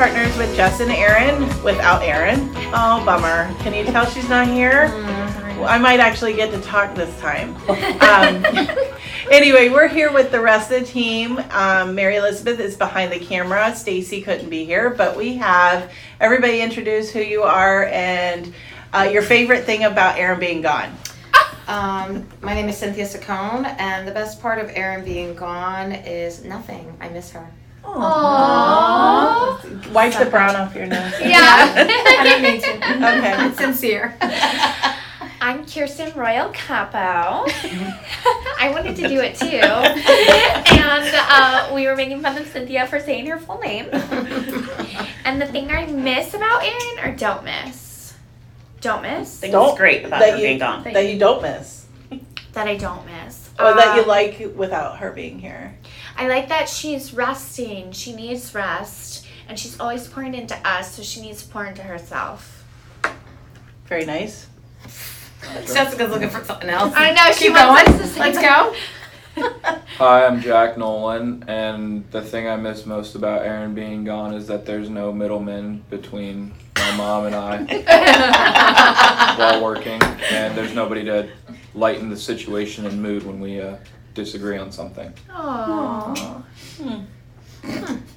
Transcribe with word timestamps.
Partners 0.00 0.34
with 0.38 0.56
Jess 0.56 0.80
and 0.80 0.90
Erin 0.90 1.42
without 1.62 2.02
Erin. 2.02 2.48
Oh, 2.72 3.02
bummer. 3.04 3.54
Can 3.58 3.74
you 3.74 3.84
tell 3.84 4.06
she's 4.06 4.30
not 4.30 4.48
here? 4.48 4.86
Well, 5.58 5.66
I 5.66 5.76
might 5.76 6.00
actually 6.00 6.32
get 6.32 6.50
to 6.52 6.60
talk 6.62 6.94
this 6.94 7.20
time. 7.20 7.54
Um, 8.00 8.42
anyway, 9.30 9.68
we're 9.68 9.88
here 9.88 10.10
with 10.10 10.30
the 10.30 10.40
rest 10.40 10.72
of 10.72 10.80
the 10.80 10.86
team. 10.86 11.38
Um, 11.50 11.94
Mary 11.94 12.16
Elizabeth 12.16 12.58
is 12.60 12.76
behind 12.76 13.12
the 13.12 13.18
camera. 13.18 13.76
Stacy 13.76 14.22
couldn't 14.22 14.48
be 14.48 14.64
here, 14.64 14.88
but 14.88 15.18
we 15.18 15.34
have 15.34 15.92
everybody 16.18 16.62
introduce 16.62 17.10
who 17.10 17.20
you 17.20 17.42
are 17.42 17.84
and 17.84 18.54
uh, 18.94 19.06
your 19.12 19.20
favorite 19.20 19.64
thing 19.64 19.84
about 19.84 20.16
Erin 20.16 20.40
being 20.40 20.62
gone. 20.62 20.96
Um, 21.68 22.26
my 22.40 22.54
name 22.54 22.70
is 22.70 22.78
Cynthia 22.78 23.04
Saccone, 23.04 23.66
and 23.78 24.08
the 24.08 24.12
best 24.12 24.40
part 24.40 24.60
of 24.60 24.70
Erin 24.72 25.04
being 25.04 25.34
gone 25.34 25.92
is 25.92 26.42
nothing. 26.42 26.96
I 27.02 27.10
miss 27.10 27.32
her. 27.32 27.50
Aww. 27.96 29.92
Wipe 29.92 30.16
the 30.18 30.26
brown 30.26 30.56
off 30.56 30.74
your 30.74 30.86
nose. 30.86 31.12
Yeah. 31.20 31.74
I 31.76 32.24
don't 32.24 32.42
need 32.42 32.62
to. 32.62 32.70
Okay. 33.00 33.46
It's 33.46 33.58
sincere. 33.58 34.16
I'm 35.42 35.64
Kirsten 35.66 36.12
Royal 36.16 36.50
Capo. 36.50 37.46
I 38.58 38.70
wanted 38.72 38.94
to 38.96 39.08
do 39.08 39.20
it 39.20 39.34
too. 39.36 39.46
And 39.46 41.10
uh, 41.14 41.70
we 41.74 41.86
were 41.86 41.96
making 41.96 42.20
fun 42.20 42.36
of 42.36 42.46
Cynthia 42.46 42.86
for 42.86 43.00
saying 43.00 43.26
her 43.26 43.38
full 43.38 43.58
name. 43.58 43.88
And 45.24 45.40
the 45.40 45.46
thing 45.46 45.70
I 45.70 45.86
miss 45.86 46.34
about 46.34 46.62
Erin 46.62 46.98
or 47.04 47.16
don't 47.16 47.42
miss? 47.44 48.14
Don't 48.80 49.02
miss? 49.02 49.40
think 49.40 49.52
Don't- 49.52 49.76
great 49.76 50.04
about 50.04 50.20
that 50.20 50.30
her 50.32 50.36
you- 50.36 50.42
being 50.42 50.58
gone. 50.58 50.84
That 50.84 51.06
you 51.08 51.18
don't 51.18 51.42
miss. 51.42 51.86
That 52.52 52.66
I 52.68 52.76
don't 52.76 53.04
miss. 53.06 53.48
Or 53.58 53.74
that 53.74 53.94
you 53.96 54.02
Um, 54.02 54.08
like 54.08 54.40
without 54.56 54.98
her 54.98 55.10
being 55.12 55.38
here. 55.38 55.74
I 56.20 56.28
like 56.28 56.48
that 56.50 56.68
she's 56.68 57.14
resting. 57.14 57.92
She 57.92 58.12
needs 58.14 58.54
rest. 58.54 59.26
And 59.48 59.58
she's 59.58 59.80
always 59.80 60.06
pouring 60.06 60.34
into 60.34 60.54
us, 60.68 60.94
so 60.96 61.02
she 61.02 61.22
needs 61.22 61.42
to 61.42 61.48
pour 61.50 61.64
into 61.64 61.80
herself. 61.80 62.62
Very 63.86 64.04
nice. 64.04 64.46
Jessica's 65.66 66.10
looking 66.10 66.28
for 66.28 66.44
something 66.44 66.68
else. 66.68 66.92
I 66.94 67.12
know, 67.12 67.32
she 67.32 67.44
Keep 67.46 67.54
wants 67.54 67.90
going. 67.90 68.02
us 68.02 68.02
to 68.02 68.14
say 68.14 68.20
Let's 68.20 68.38
go. 68.38 68.74
Hi, 69.96 70.26
I'm 70.26 70.42
Jack 70.42 70.76
Nolan, 70.76 71.42
and 71.48 72.04
the 72.10 72.20
thing 72.20 72.46
I 72.46 72.56
miss 72.56 72.84
most 72.84 73.14
about 73.14 73.46
Erin 73.46 73.74
being 73.74 74.04
gone 74.04 74.34
is 74.34 74.46
that 74.48 74.66
there's 74.66 74.90
no 74.90 75.12
middleman 75.14 75.84
between 75.88 76.52
my 76.76 76.96
mom 76.96 77.24
and 77.24 77.34
I 77.34 77.62
while 79.38 79.64
working, 79.64 80.02
and 80.30 80.54
there's 80.56 80.74
nobody 80.74 81.02
to 81.06 81.30
lighten 81.74 82.10
the 82.10 82.16
situation 82.18 82.84
and 82.84 83.00
mood 83.02 83.24
when 83.24 83.40
we 83.40 83.62
uh, 83.62 83.76
disagree 84.14 84.58
on 84.58 84.72
something. 84.72 85.12
Aww. 85.28 86.44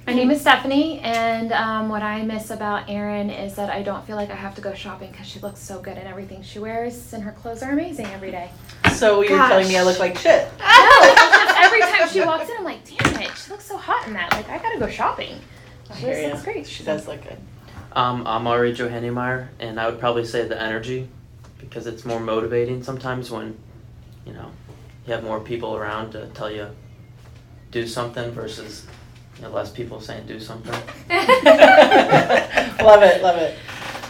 My 0.07 0.13
name 0.13 0.31
is 0.31 0.39
Stephanie, 0.39 0.99
and 0.99 1.51
um, 1.51 1.89
what 1.89 2.01
I 2.01 2.21
miss 2.23 2.49
about 2.49 2.89
Erin 2.89 3.29
is 3.29 3.55
that 3.55 3.69
I 3.69 3.83
don't 3.83 4.05
feel 4.07 4.15
like 4.15 4.29
I 4.29 4.35
have 4.35 4.55
to 4.55 4.61
go 4.61 4.73
shopping 4.73 5.11
because 5.11 5.27
she 5.27 5.39
looks 5.39 5.59
so 5.59 5.81
good 5.81 5.97
in 5.97 6.07
everything 6.07 6.41
she 6.41 6.59
wears, 6.59 7.13
and 7.13 7.21
her 7.23 7.33
clothes 7.33 7.61
are 7.61 7.71
amazing 7.71 8.05
every 8.07 8.31
day. 8.31 8.49
So 8.93 9.21
you're 9.21 9.37
Gosh. 9.37 9.49
telling 9.49 9.67
me 9.67 9.77
I 9.77 9.83
look 9.83 9.99
like 9.99 10.17
shit. 10.17 10.47
No, 10.59 11.15
every 11.57 11.81
time 11.81 12.07
she 12.09 12.21
walks 12.21 12.49
in, 12.49 12.55
I'm 12.57 12.63
like, 12.63 12.85
damn 12.85 13.21
it, 13.21 13.31
she 13.35 13.51
looks 13.51 13.65
so 13.65 13.75
hot 13.77 14.07
in 14.07 14.13
that. 14.13 14.31
Like, 14.31 14.47
I 14.49 14.59
gotta 14.59 14.79
go 14.79 14.87
shopping. 14.87 15.39
I 15.89 15.93
This 15.95 15.99
hear 15.99 16.21
ya. 16.21 16.27
looks 16.29 16.43
great. 16.43 16.65
She 16.65 16.83
does 16.83 17.05
look 17.07 17.21
good. 17.21 17.37
Um, 17.93 18.25
I'm 18.25 18.47
Ari 18.47 18.73
Johannemeyer, 18.73 19.49
and 19.59 19.77
I 19.79 19.89
would 19.89 19.99
probably 19.99 20.25
say 20.25 20.47
the 20.47 20.59
energy, 20.59 21.09
because 21.59 21.85
it's 21.85 22.05
more 22.05 22.19
motivating 22.19 22.81
sometimes 22.81 23.29
when, 23.29 23.57
you 24.25 24.31
know, 24.33 24.49
you 25.05 25.13
have 25.13 25.23
more 25.23 25.39
people 25.39 25.75
around 25.75 26.11
to 26.11 26.27
tell 26.29 26.51
you 26.51 26.69
do 27.71 27.87
something 27.87 28.31
versus 28.31 28.85
you 29.35 29.43
know, 29.43 29.49
less 29.49 29.71
people 29.71 29.99
saying 29.99 30.27
do 30.27 30.39
something. 30.39 30.71
love 31.09 33.01
it, 33.03 33.23
love 33.23 33.37
it. 33.37 33.57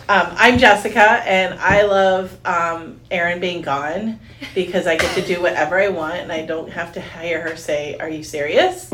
Um, 0.10 0.28
I'm 0.36 0.58
Jessica, 0.58 1.24
and 1.26 1.58
I 1.62 1.84
love 1.84 2.38
um, 2.46 3.00
Erin 3.10 3.40
being 3.40 3.62
gone 3.62 4.20
because 4.54 4.86
I 4.86 4.98
get 4.98 5.16
to 5.16 5.22
do 5.22 5.42
whatever 5.42 5.80
I 5.80 5.88
want, 5.88 6.16
and 6.16 6.32
I 6.32 6.46
don't 6.46 6.70
have 6.70 6.94
to 6.94 7.02
hear 7.02 7.42
her 7.42 7.56
say, 7.56 7.98
"Are 8.00 8.10
you 8.10 8.22
serious?" 8.22 8.92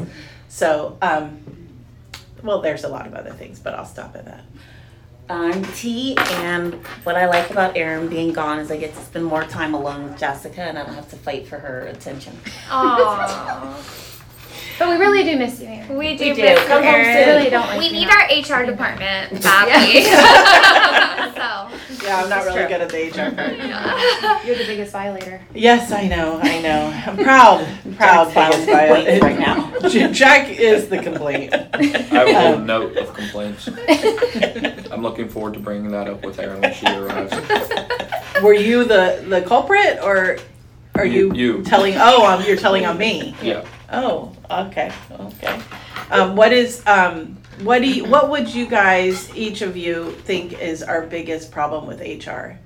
So, 0.49 0.99
um, 1.01 1.41
well, 2.43 2.61
there's 2.61 2.83
a 2.83 2.89
lot 2.89 3.07
of 3.07 3.15
other 3.15 3.31
things, 3.31 3.59
but 3.59 3.73
I'll 3.73 3.85
stop 3.85 4.15
at 4.15 4.25
that. 4.25 4.43
Um, 5.29 5.63
I'm 5.75 6.17
and 6.17 6.73
what 7.03 7.15
I 7.15 7.27
like 7.27 7.51
about 7.51 7.77
Erin 7.77 8.07
being 8.07 8.33
gone 8.33 8.57
is 8.57 8.71
I 8.71 8.77
get 8.77 8.95
to 8.95 9.01
spend 9.01 9.25
more 9.25 9.43
time 9.43 9.75
alone 9.75 10.05
with 10.05 10.17
Jessica, 10.17 10.61
and 10.61 10.77
I 10.77 10.83
don't 10.83 10.95
have 10.95 11.09
to 11.09 11.15
fight 11.17 11.47
for 11.47 11.59
her 11.59 11.81
attention. 11.81 12.35
Aww. 12.67 14.05
But 14.79 14.87
we 14.89 14.95
really 14.95 15.23
do 15.23 15.37
miss 15.37 15.59
you, 15.59 15.67
Erin. 15.67 15.97
We 15.97 16.15
do 16.17 16.33
do. 16.33 16.41
miss 16.41 16.59
you, 16.59 16.65
Come 16.67 16.83
home 16.83 16.93
We 16.93 17.07
really 17.25 17.49
don't 17.49 17.67
like 17.67 17.79
We 17.79 17.85
you 17.87 17.91
need 17.91 18.07
now. 18.07 18.55
our 18.55 18.61
HR 18.61 18.65
department 18.65 19.43
badly. 19.43 20.03
so. 21.35 22.05
Yeah, 22.05 22.21
I'm 22.23 22.29
not 22.29 22.45
really 22.45 22.59
true. 22.59 22.67
good 22.69 22.81
at 22.81 22.89
the 22.89 23.07
HR 23.09 23.35
part. 23.35 24.45
You're 24.45 24.55
the 24.55 24.65
biggest 24.65 24.93
violator. 24.93 25.41
Yes, 25.53 25.91
I 25.91 26.07
know, 26.07 26.39
I 26.41 26.61
know. 26.61 26.93
I'm 27.05 27.17
proud, 27.17 27.67
I'm 27.85 27.95
proud. 27.95 28.33
Jack's 28.33 28.55
biggest 28.55 28.69
filing 28.71 29.05
complaints 29.05 29.19
viola- 29.19 29.35
right 29.35 29.89
now. 29.89 30.09
Jack 30.13 30.49
is 30.49 30.87
the 30.87 30.99
complaint. 30.99 31.53
I 31.53 31.83
have 31.83 32.27
a 32.29 32.33
whole 32.39 32.53
Um, 32.55 32.65
note 32.65 32.95
of 32.97 33.13
complaints. 33.13 33.67
I'm 34.91 35.01
looking 35.03 35.27
forward 35.27 35.55
to 35.55 35.59
bringing 35.59 35.91
that 35.91 36.07
up 36.07 36.23
with 36.25 36.39
Erin 36.39 36.61
when 36.61 36.73
she 36.73 36.85
arrives. 36.87 37.33
Were 38.41 38.53
you 38.53 38.85
the 38.85 39.23
the 39.27 39.41
culprit, 39.41 39.99
or 40.01 40.37
are 40.95 41.05
you, 41.05 41.33
You- 41.33 41.57
you. 41.57 41.63
telling? 41.63 41.95
Oh, 41.97 42.25
um, 42.25 42.41
you're 42.43 42.55
telling 42.55 42.85
on 42.85 42.97
me. 42.97 43.35
Yeah. 43.41 43.65
Oh, 43.91 44.31
okay, 44.49 44.91
okay. 45.19 45.59
Um, 46.11 46.35
what 46.35 46.51
is 46.53 46.85
um, 46.87 47.37
what 47.61 47.79
do 47.81 47.87
you, 47.87 48.05
what 48.05 48.29
would 48.29 48.53
you 48.53 48.65
guys, 48.67 49.33
each 49.35 49.61
of 49.61 49.75
you, 49.77 50.11
think 50.23 50.59
is 50.61 50.81
our 50.83 51.05
biggest 51.05 51.51
problem 51.51 51.85
with 51.87 51.99
HR? 51.99 52.57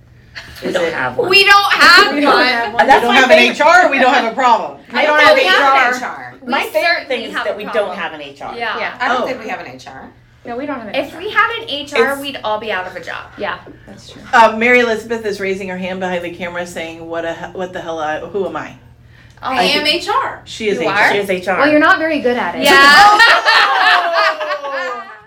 We 0.65 0.71
don't 0.71 0.85
it 0.85 0.93
have 0.93 1.17
one. 1.17 1.29
We 1.29 1.43
don't 1.45 1.73
have 1.73 2.13
We 2.15 2.21
don't 2.21 2.33
one. 2.33 2.45
have 2.45 2.67
we 2.69 2.73
one. 2.75 2.87
That's 2.87 3.03
don't 3.03 3.13
have 3.15 3.27
favorite- 3.29 3.59
an 3.61 3.85
HR? 3.87 3.91
We 3.91 3.99
don't 3.99 4.13
have 4.13 4.31
a 4.31 4.35
problem. 4.35 4.79
I 4.91 5.05
don't 5.05 5.17
don't 5.19 5.35
think 5.35 5.49
have 5.49 5.93
we 5.93 5.99
have 5.99 6.31
HR. 6.39 6.45
We 6.45 6.51
My 6.51 6.63
favorite 6.67 7.07
thing 7.07 7.23
is 7.25 7.33
that 7.33 7.55
we 7.57 7.63
problem. 7.65 7.87
don't 7.87 7.95
have 7.97 8.13
an 8.13 8.19
HR. 8.21 8.57
Yeah. 8.57 8.79
Yeah. 8.79 8.97
I 8.99 9.07
don't 9.09 9.23
Oh. 9.23 9.25
think 9.27 9.39
we 9.43 9.49
have 9.49 9.59
an 9.59 9.75
HR. 9.77 10.11
No, 10.45 10.57
we 10.57 10.65
don't 10.65 10.79
have 10.79 10.87
an 10.89 10.95
If 10.95 11.13
HR. 11.13 11.17
we 11.19 11.29
had 11.29 11.51
an 11.61 11.63
HR, 11.85 11.95
It's- 12.03 12.19
we'd 12.21 12.37
all 12.43 12.59
be 12.59 12.71
out 12.71 12.85
of 12.87 12.95
a 12.95 12.99
job. 13.03 13.31
Yeah, 13.37 13.59
that's 13.85 14.09
true. 14.09 14.21
Um, 14.33 14.59
Mary 14.59 14.79
Elizabeth 14.81 15.25
is 15.25 15.39
raising 15.39 15.69
her 15.69 15.77
hand 15.77 15.99
behind 15.99 16.23
the 16.23 16.31
camera, 16.35 16.65
saying, 16.67 17.07
"What 17.07 17.25
a 17.25 17.33
what 17.53 17.71
the 17.73 17.79
hell? 17.81 17.99
I, 17.99 18.19
who 18.19 18.45
am 18.47 18.55
I?" 18.57 18.75
I 19.43 19.63
am 19.63 19.83
HR. 19.83 20.41
She 20.45 20.69
is 20.69 20.79
You 20.79 20.87
HR. 20.87 20.91
are? 20.91 21.11
She 21.11 21.17
is 21.17 21.29
HR. 21.29 21.51
Well, 21.51 21.69
you're 21.69 21.79
not 21.79 21.99
very 21.99 22.19
good 22.19 22.37
at 22.37 22.55
it. 22.55 22.63
Yeah. 22.63 22.73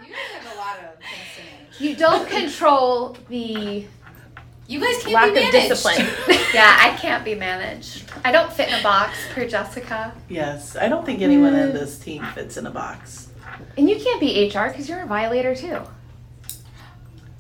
You 0.07 0.15
have 0.15 0.55
a 0.55 0.59
lot 0.59 0.79
of 0.79 0.99
things 0.99 1.11
to 1.37 1.43
manage. 1.43 1.81
You 1.81 1.97
don't 1.97 2.29
control 2.29 3.17
the 3.29 3.85
You 4.67 4.81
guys 4.81 5.03
can't 5.03 5.13
lack 5.13 5.35
be 5.35 5.45
of 5.45 5.53
discipline. 5.53 6.07
yeah, 6.55 6.79
I 6.81 6.97
can't 6.99 7.25
be 7.25 7.35
managed. 7.35 8.11
I 8.25 8.33
don't 8.33 8.53
fit 8.53 8.69
in 8.69 8.81
a 8.81 8.83
box 8.83 9.17
per 9.33 9.47
Jessica. 9.47 10.15
Yes, 10.29 10.77
I 10.77 10.89
don't 10.89 11.05
think 11.05 11.21
anyone 11.21 11.55
in 11.55 11.71
mm. 11.71 11.73
this 11.73 11.99
team 11.99 12.25
fits 12.35 12.57
in 12.57 12.67
a 12.67 12.71
box. 12.71 13.29
And 13.77 13.89
you 13.89 13.97
can't 13.97 14.21
be 14.21 14.49
HR 14.49 14.69
because 14.69 14.89
you're 14.89 15.03
a 15.03 15.07
violator 15.07 15.55
too. 15.55 15.81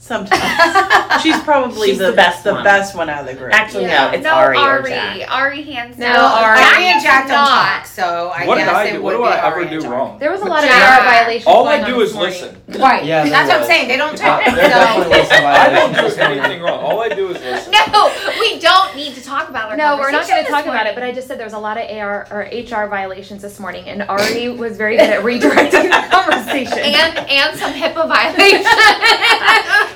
Sometimes 0.06 1.20
she's 1.22 1.38
probably 1.40 1.88
She's 1.88 1.98
the, 1.98 2.10
the 2.10 2.16
best 2.16 2.44
the 2.44 2.54
one. 2.54 2.62
best 2.62 2.94
one 2.94 3.10
out 3.10 3.22
of 3.22 3.26
the 3.26 3.34
group. 3.34 3.52
Actually, 3.52 3.86
Yeah. 3.86 4.06
no, 4.06 4.12
it's 4.14 4.22
no, 4.24 4.30
Ari, 4.34 4.56
or 4.56 4.60
Ari. 4.60 4.90
Jack. 4.90 5.30
Ari 5.32 5.62
hands 5.62 5.98
No, 5.98 6.06
down. 6.06 6.24
Ari. 6.44 6.60
Ari 6.62 6.84
and 6.84 7.02
Jack 7.02 7.22
don't 7.26 7.32
not. 7.36 7.48
talk, 7.48 7.55
so 7.96 8.28
I 8.28 8.44
What 8.46 8.56
did 8.56 8.68
I 8.68 8.84
it 8.84 8.92
do? 8.92 9.02
would 9.02 9.04
What 9.04 9.12
do 9.12 9.18
be 9.18 9.40
I 9.40 9.46
ever 9.48 9.64
do 9.64 9.80
Jack. 9.80 9.90
wrong? 9.90 10.18
There 10.18 10.30
was 10.30 10.42
a 10.42 10.44
lot 10.44 10.62
of 10.62 10.68
Jack. 10.68 11.00
AR 11.00 11.04
violations. 11.12 11.46
All 11.46 11.64
going 11.64 11.82
I 11.82 11.86
do 11.88 11.98
this 12.00 12.10
is 12.10 12.16
listen. 12.16 12.62
Right. 12.78 13.04
Yeah, 13.04 13.22
there 13.22 13.30
That's 13.32 13.48
what 13.48 13.60
I'm 13.62 13.66
saying. 13.66 13.88
They 13.88 13.96
don't 13.96 14.16
talk. 14.18 14.44
There 14.44 14.54
definitely 14.54 15.12
So 15.14 15.18
was 15.20 15.28
some 15.28 15.44
I 15.46 15.68
don't 15.70 15.92
do 15.94 16.20
anything 16.22 16.60
wrong. 16.62 16.80
All 16.84 17.00
I 17.00 17.08
do 17.08 17.28
is 17.30 17.40
listen. 17.42 17.72
No, 17.72 18.12
we 18.38 18.58
don't 18.60 18.94
need 18.96 19.14
to 19.14 19.22
talk 19.24 19.48
about 19.48 19.70
our 19.70 19.76
No, 19.76 19.96
we're 19.96 20.10
not 20.10 20.28
going 20.28 20.44
to 20.44 20.50
talk 20.50 20.66
about 20.66 20.86
it, 20.86 20.94
but. 20.94 21.02
I 21.06 21.12
just 21.12 21.26
said 21.26 21.38
there 21.38 21.46
was 21.46 21.54
a 21.54 21.58
lot 21.58 21.78
of 21.78 21.88
AR 21.90 22.26
or 22.30 22.40
HR 22.52 22.88
violations 22.88 23.40
this 23.40 23.58
morning, 23.58 23.88
and 23.88 24.02
Ari 24.02 24.50
was 24.50 24.76
very 24.76 24.96
good 24.98 25.08
at 25.08 25.22
redirecting 25.22 25.84
the 25.88 26.08
conversation. 26.14 26.78
and 27.00 27.16
and 27.30 27.56
some 27.58 27.72
HIPAA 27.72 28.06
violations. 28.08 28.66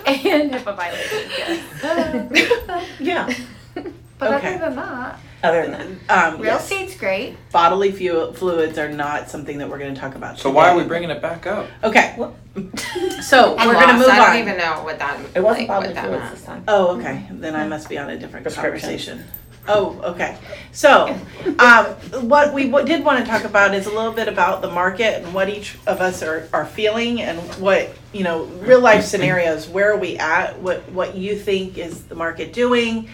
and 0.07 0.53
HIPAA 0.53 0.77
violations, 0.77 1.33
yes. 1.37 2.87
Yeah. 3.01 3.35
but 4.19 4.33
Okay. 4.35 4.55
other 4.55 4.67
than 4.67 4.77
that, 4.77 5.19
Other 5.43 5.67
than 5.67 5.99
that. 6.07 6.35
Um, 6.35 6.41
real 6.41 6.53
yes. 6.53 6.63
estate's 6.65 6.97
great. 6.97 7.37
Bodily 7.51 7.93
fu- 7.93 8.33
fluids 8.33 8.79
are 8.79 8.91
not 8.91 9.31
something 9.31 9.59
that 9.59 9.69
we're 9.71 9.79
going 9.79 9.95
to 9.95 10.01
talk 10.01 10.15
about. 10.15 10.39
So 10.39 10.51
why 10.51 10.69
are 10.69 10.77
we 10.77 10.85
bringing 10.85 11.11
it 11.11 11.23
back 11.23 11.47
up? 11.47 11.67
Okay. 11.83 12.17
So 13.23 13.55
we're 13.55 13.75
going 13.75 13.89
to 13.89 13.95
move 13.95 14.09
on. 14.09 14.11
I 14.11 14.27
don't 14.27 14.49
even 14.49 14.59
know 14.59 14.83
what 14.83 14.99
that. 14.99 15.21
It 15.37 15.41
wasn't 15.41 15.69
like, 15.69 15.69
bodily 15.69 15.95
that 15.95 16.07
fluids 16.07 16.31
this 16.33 16.45
time. 16.45 16.65
Oh, 16.67 16.99
okay. 16.99 17.25
Then 17.31 17.55
I 17.55 17.67
must 17.69 17.89
be 17.89 17.97
on 17.97 18.11
a 18.11 18.19
different 18.19 18.45
conversation. 18.53 19.25
Oh, 19.69 20.01
okay. 20.03 20.37
So, 20.73 21.17
um, 21.59 21.85
what 22.29 22.53
we 22.55 22.65
w- 22.71 22.85
did 22.85 23.05
want 23.05 23.25
to 23.25 23.31
talk 23.31 23.45
about 23.45 23.75
is 23.75 23.87
a 23.87 23.91
little 23.91 24.11
bit 24.11 24.27
about 24.27 24.63
the 24.63 24.71
market 24.71 25.23
and 25.23 25.33
what 25.35 25.49
each 25.49 25.77
of 25.87 26.01
us 26.01 26.23
are, 26.23 26.49
are 26.53 26.65
feeling 26.65 27.21
and 27.21 27.39
what, 27.61 27.95
you 28.13 28.25
know, 28.25 28.45
real 28.45 28.81
life 28.81 29.05
scenarios. 29.05 29.69
Where 29.69 29.93
are 29.93 29.99
we 29.99 30.17
at? 30.17 30.59
What, 30.61 30.91
what 30.91 31.15
you 31.15 31.37
think 31.37 31.79
is 31.79 32.05
the 32.05 32.15
market 32.15 32.53
doing? 32.53 33.11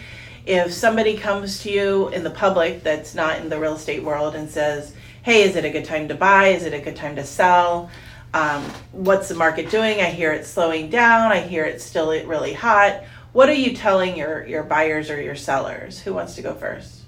If 0.47 0.73
somebody 0.73 1.17
comes 1.17 1.61
to 1.63 1.71
you 1.71 2.09
in 2.09 2.23
the 2.23 2.31
public 2.31 2.83
that's 2.83 3.15
not 3.15 3.39
in 3.41 3.49
the 3.49 3.59
real 3.59 3.75
estate 3.75 4.03
world 4.03 4.35
and 4.35 4.49
says, 4.49 4.95
hey, 5.23 5.43
is 5.43 5.57
it 5.57 5.65
a 5.65 5.71
good 5.71 5.85
time 5.85 6.07
to 6.09 6.15
buy? 6.15 6.49
Is 6.49 6.65
it 6.65 6.73
a 6.73 6.79
good 6.79 6.95
time 6.95 7.17
to 7.17 7.25
sell? 7.25 7.91
Um, 8.33 8.63
what's 8.93 9.29
the 9.29 9.35
market 9.35 9.71
doing? 9.71 10.01
I 10.01 10.11
hear 10.11 10.33
it's 10.33 10.49
slowing 10.49 10.89
down. 10.89 11.33
I 11.33 11.41
hear 11.41 11.65
it's 11.65 11.85
still 11.85 12.11
really 12.27 12.53
hot. 12.53 13.03
What 13.33 13.49
are 13.49 13.55
you 13.55 13.75
telling 13.75 14.17
your, 14.17 14.47
your 14.47 14.63
buyers 14.63 15.11
or 15.11 15.21
your 15.21 15.35
sellers? 15.35 16.01
Who 16.01 16.15
wants 16.15 16.37
to 16.37 16.43
go 16.43 16.55
first? 16.55 17.03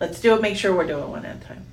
Let's 0.00 0.20
do 0.20 0.34
it. 0.34 0.42
Make 0.42 0.56
sure 0.56 0.74
we're 0.74 0.86
doing 0.86 1.10
one 1.10 1.24
at 1.24 1.36
a 1.36 1.40
time. 1.40 1.66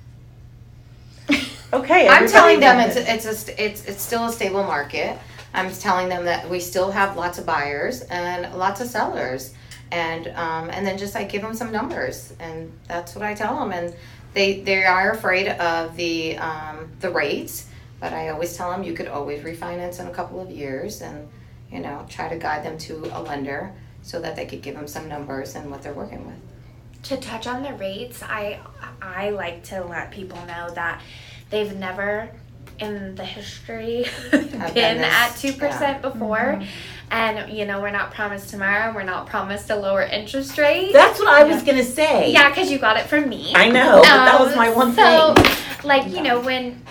Okay. 1.70 2.08
I'm 2.08 2.26
telling 2.26 2.60
them 2.60 2.80
it's 2.80 2.96
it's 2.96 3.26
a 3.26 3.62
it's 3.62 3.84
it's 3.84 4.00
still 4.02 4.24
a 4.24 4.32
stable 4.32 4.62
market. 4.62 5.18
I'm 5.52 5.70
telling 5.70 6.08
them 6.08 6.24
that 6.24 6.48
we 6.48 6.60
still 6.60 6.90
have 6.90 7.14
lots 7.14 7.38
of 7.38 7.44
buyers 7.44 8.00
and 8.02 8.54
lots 8.56 8.80
of 8.80 8.88
sellers, 8.88 9.52
and 9.90 10.28
um, 10.28 10.70
and 10.70 10.86
then 10.86 10.98
just 10.98 11.16
I 11.16 11.24
give 11.24 11.42
them 11.42 11.54
some 11.54 11.72
numbers, 11.72 12.32
and 12.40 12.72
that's 12.86 13.14
what 13.14 13.24
I 13.24 13.34
tell 13.34 13.58
them, 13.58 13.72
and 13.72 13.94
they 14.34 14.60
they 14.60 14.84
are 14.84 15.10
afraid 15.12 15.48
of 15.48 15.96
the 15.96 16.36
um, 16.38 16.90
the 17.00 17.10
rates, 17.10 17.68
but 18.00 18.12
I 18.12 18.28
always 18.28 18.56
tell 18.56 18.70
them 18.70 18.82
you 18.82 18.94
could 18.94 19.08
always 19.08 19.42
refinance 19.42 20.00
in 20.00 20.06
a 20.06 20.10
couple 20.12 20.40
of 20.40 20.50
years, 20.50 21.00
and 21.00 21.28
you 21.70 21.80
know 21.80 22.04
try 22.08 22.28
to 22.28 22.36
guide 22.36 22.64
them 22.64 22.78
to 22.78 23.10
a 23.12 23.20
lender 23.22 23.72
so 24.02 24.20
that 24.20 24.36
they 24.36 24.46
could 24.46 24.62
give 24.62 24.74
them 24.74 24.86
some 24.86 25.08
numbers 25.08 25.54
and 25.54 25.70
what 25.70 25.82
they're 25.82 25.92
working 25.92 26.26
with. 26.26 26.36
to 27.04 27.16
touch 27.16 27.46
on 27.46 27.62
the 27.62 27.72
rates, 27.74 28.22
I 28.22 28.60
I 29.00 29.30
like 29.30 29.64
to 29.64 29.84
let 29.84 30.10
people 30.10 30.38
know 30.46 30.70
that 30.74 31.02
they've 31.50 31.74
never 31.74 32.30
in 32.78 33.14
the 33.16 33.24
history 33.24 34.06
been 34.30 34.74
been 34.74 34.98
at 34.98 35.34
two 35.36 35.52
percent 35.52 36.02
before. 36.02 36.58
Mm-hmm. 36.58 36.64
And 37.10 37.50
you 37.52 37.64
know, 37.64 37.80
we're 37.80 37.90
not 37.90 38.12
promised 38.12 38.50
tomorrow, 38.50 38.94
we're 38.94 39.02
not 39.02 39.26
promised 39.26 39.70
a 39.70 39.76
lower 39.76 40.02
interest 40.02 40.58
rate. 40.58 40.92
That's 40.92 41.18
what 41.18 41.28
I 41.28 41.44
was 41.44 41.62
gonna 41.62 41.82
say. 41.84 42.30
yeah, 42.32 42.48
because 42.50 42.70
you 42.70 42.78
got 42.78 42.96
it 42.98 43.06
from 43.06 43.28
me. 43.28 43.52
I 43.54 43.68
know, 43.68 44.00
but 44.02 44.04
that 44.04 44.38
was 44.40 44.52
Um, 44.52 44.58
my 44.58 44.70
one 44.70 44.92
so, 44.94 45.34
thing. 45.34 45.56
Like, 45.84 46.08
you 46.08 46.22
know, 46.22 46.40
when 46.40 46.82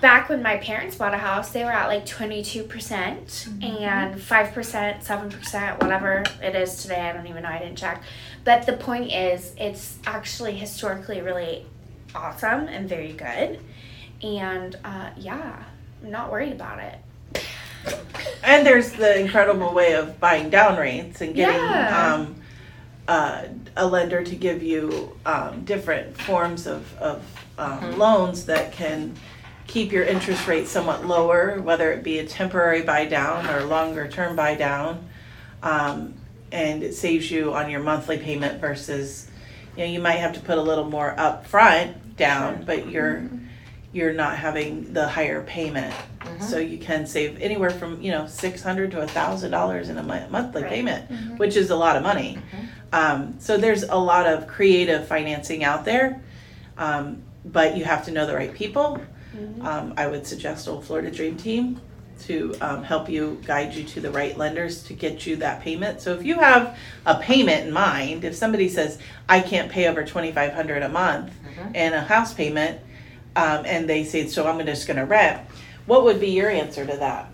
back 0.00 0.28
when 0.28 0.42
my 0.42 0.56
parents 0.58 0.96
bought 0.96 1.14
a 1.14 1.18
house, 1.18 1.50
they 1.52 1.64
were 1.64 1.72
at 1.72 1.88
like 1.88 2.06
22% 2.06 2.66
Mm-hmm. 2.66 3.62
and 3.62 4.14
5%, 4.14 5.04
7%, 5.04 5.82
whatever 5.82 6.22
it 6.42 6.54
is 6.54 6.82
today. 6.82 7.00
I 7.08 7.12
don't 7.12 7.26
even 7.26 7.42
know. 7.42 7.48
I 7.48 7.58
didn't 7.58 7.76
check. 7.76 8.02
But 8.44 8.66
the 8.66 8.74
point 8.74 9.12
is, 9.12 9.52
it's 9.58 9.98
actually 10.06 10.54
historically 10.56 11.20
really 11.22 11.66
awesome 12.14 12.66
and 12.68 12.88
very 12.88 13.12
good. 13.12 13.58
And 14.22 14.76
uh, 14.84 15.10
yeah, 15.16 15.62
I'm 16.04 16.10
not 16.10 16.30
worried 16.30 16.52
about 16.52 16.78
it. 16.78 16.98
And 18.42 18.64
there's 18.66 18.92
the 18.92 19.18
incredible 19.18 19.72
way 19.72 19.94
of 19.94 20.20
buying 20.20 20.50
down 20.50 20.78
rates 20.78 21.20
and 21.20 21.34
getting 21.34 21.60
Yeah. 21.60 22.14
um, 22.14 22.36
uh, 23.08 23.44
a 23.76 23.86
lender 23.86 24.22
to 24.24 24.34
give 24.36 24.62
you 24.62 25.16
um, 25.26 25.64
different 25.64 26.16
forms 26.20 26.66
of, 26.66 26.96
of 26.98 27.22
um, 27.58 27.98
loans 27.98 28.46
that 28.46 28.72
can 28.72 29.14
keep 29.66 29.90
your 29.92 30.04
interest 30.04 30.46
rate 30.46 30.66
somewhat 30.68 31.06
lower, 31.06 31.60
whether 31.60 31.92
it 31.92 32.02
be 32.04 32.18
a 32.20 32.26
temporary 32.26 32.82
buy 32.82 33.04
down 33.04 33.46
or 33.48 33.64
longer 33.64 34.08
term 34.08 34.36
buy 34.36 34.54
down. 34.54 35.08
Um, 35.62 36.14
and 36.52 36.82
it 36.82 36.94
saves 36.94 37.30
you 37.30 37.52
on 37.54 37.68
your 37.70 37.80
monthly 37.80 38.18
payment 38.18 38.60
versus, 38.60 39.28
you 39.76 39.84
know, 39.84 39.90
you 39.90 40.00
might 40.00 40.12
have 40.18 40.32
to 40.34 40.40
put 40.40 40.58
a 40.58 40.62
little 40.62 40.88
more 40.88 41.14
upfront 41.18 41.94
down, 42.16 42.64
but 42.64 42.88
you're 42.88 43.28
you're 43.92 44.12
not 44.12 44.36
having 44.38 44.92
the 44.92 45.08
higher 45.08 45.42
payment. 45.42 45.94
So 46.40 46.58
you 46.58 46.78
can 46.78 47.06
save 47.06 47.40
anywhere 47.40 47.70
from 47.70 48.00
you 48.00 48.10
know 48.10 48.26
six 48.26 48.62
hundred 48.62 48.90
to 48.92 49.00
a 49.00 49.06
thousand 49.08 49.50
dollars 49.50 49.88
in 49.88 49.98
a 49.98 50.02
mo- 50.02 50.26
monthly 50.30 50.62
Right. 50.62 50.70
payment, 50.70 51.38
which 51.38 51.56
is 51.56 51.70
a 51.70 51.76
lot 51.76 51.96
of 51.96 52.02
money. 52.02 52.38
Um, 52.92 53.34
so 53.38 53.56
there's 53.56 53.82
a 53.82 53.96
lot 53.96 54.26
of 54.26 54.46
creative 54.46 55.06
financing 55.08 55.64
out 55.64 55.84
there, 55.84 56.22
um, 56.78 57.22
but 57.44 57.76
you 57.76 57.84
have 57.84 58.04
to 58.06 58.10
know 58.12 58.26
the 58.26 58.34
right 58.34 58.52
people. 58.54 59.00
Um, 59.60 59.92
I 59.98 60.06
would 60.06 60.26
suggest 60.26 60.66
Old 60.66 60.84
Florida 60.84 61.10
Dream 61.10 61.36
Team 61.36 61.80
to 62.22 62.54
um, 62.62 62.82
help 62.82 63.10
you 63.10 63.38
guide 63.44 63.74
you 63.74 63.84
to 63.84 64.00
the 64.00 64.10
right 64.10 64.34
lenders 64.38 64.82
to 64.84 64.94
get 64.94 65.26
you 65.26 65.36
that 65.36 65.60
payment. 65.60 66.00
So 66.00 66.14
if 66.14 66.24
you 66.24 66.36
have 66.36 66.78
a 67.04 67.16
payment 67.16 67.66
in 67.66 67.72
mind, 67.74 68.24
if 68.24 68.34
somebody 68.34 68.70
says 68.70 68.98
I 69.28 69.40
can't 69.40 69.70
pay 69.70 69.88
over 69.88 70.04
twenty 70.04 70.32
five 70.32 70.54
hundred 70.54 70.82
a 70.82 70.88
month 70.88 71.32
and 71.74 71.94
a 71.94 72.00
house 72.00 72.32
payment, 72.32 72.80
um, 73.34 73.66
and 73.66 73.86
they 73.86 74.04
say 74.04 74.26
so 74.28 74.46
I'm 74.46 74.64
just 74.64 74.86
going 74.86 74.96
to 74.96 75.04
rent, 75.04 75.42
what 75.86 76.04
would 76.04 76.20
be 76.20 76.28
your 76.30 76.50
answer 76.50 76.84
to 76.86 76.96
that? 76.96 77.30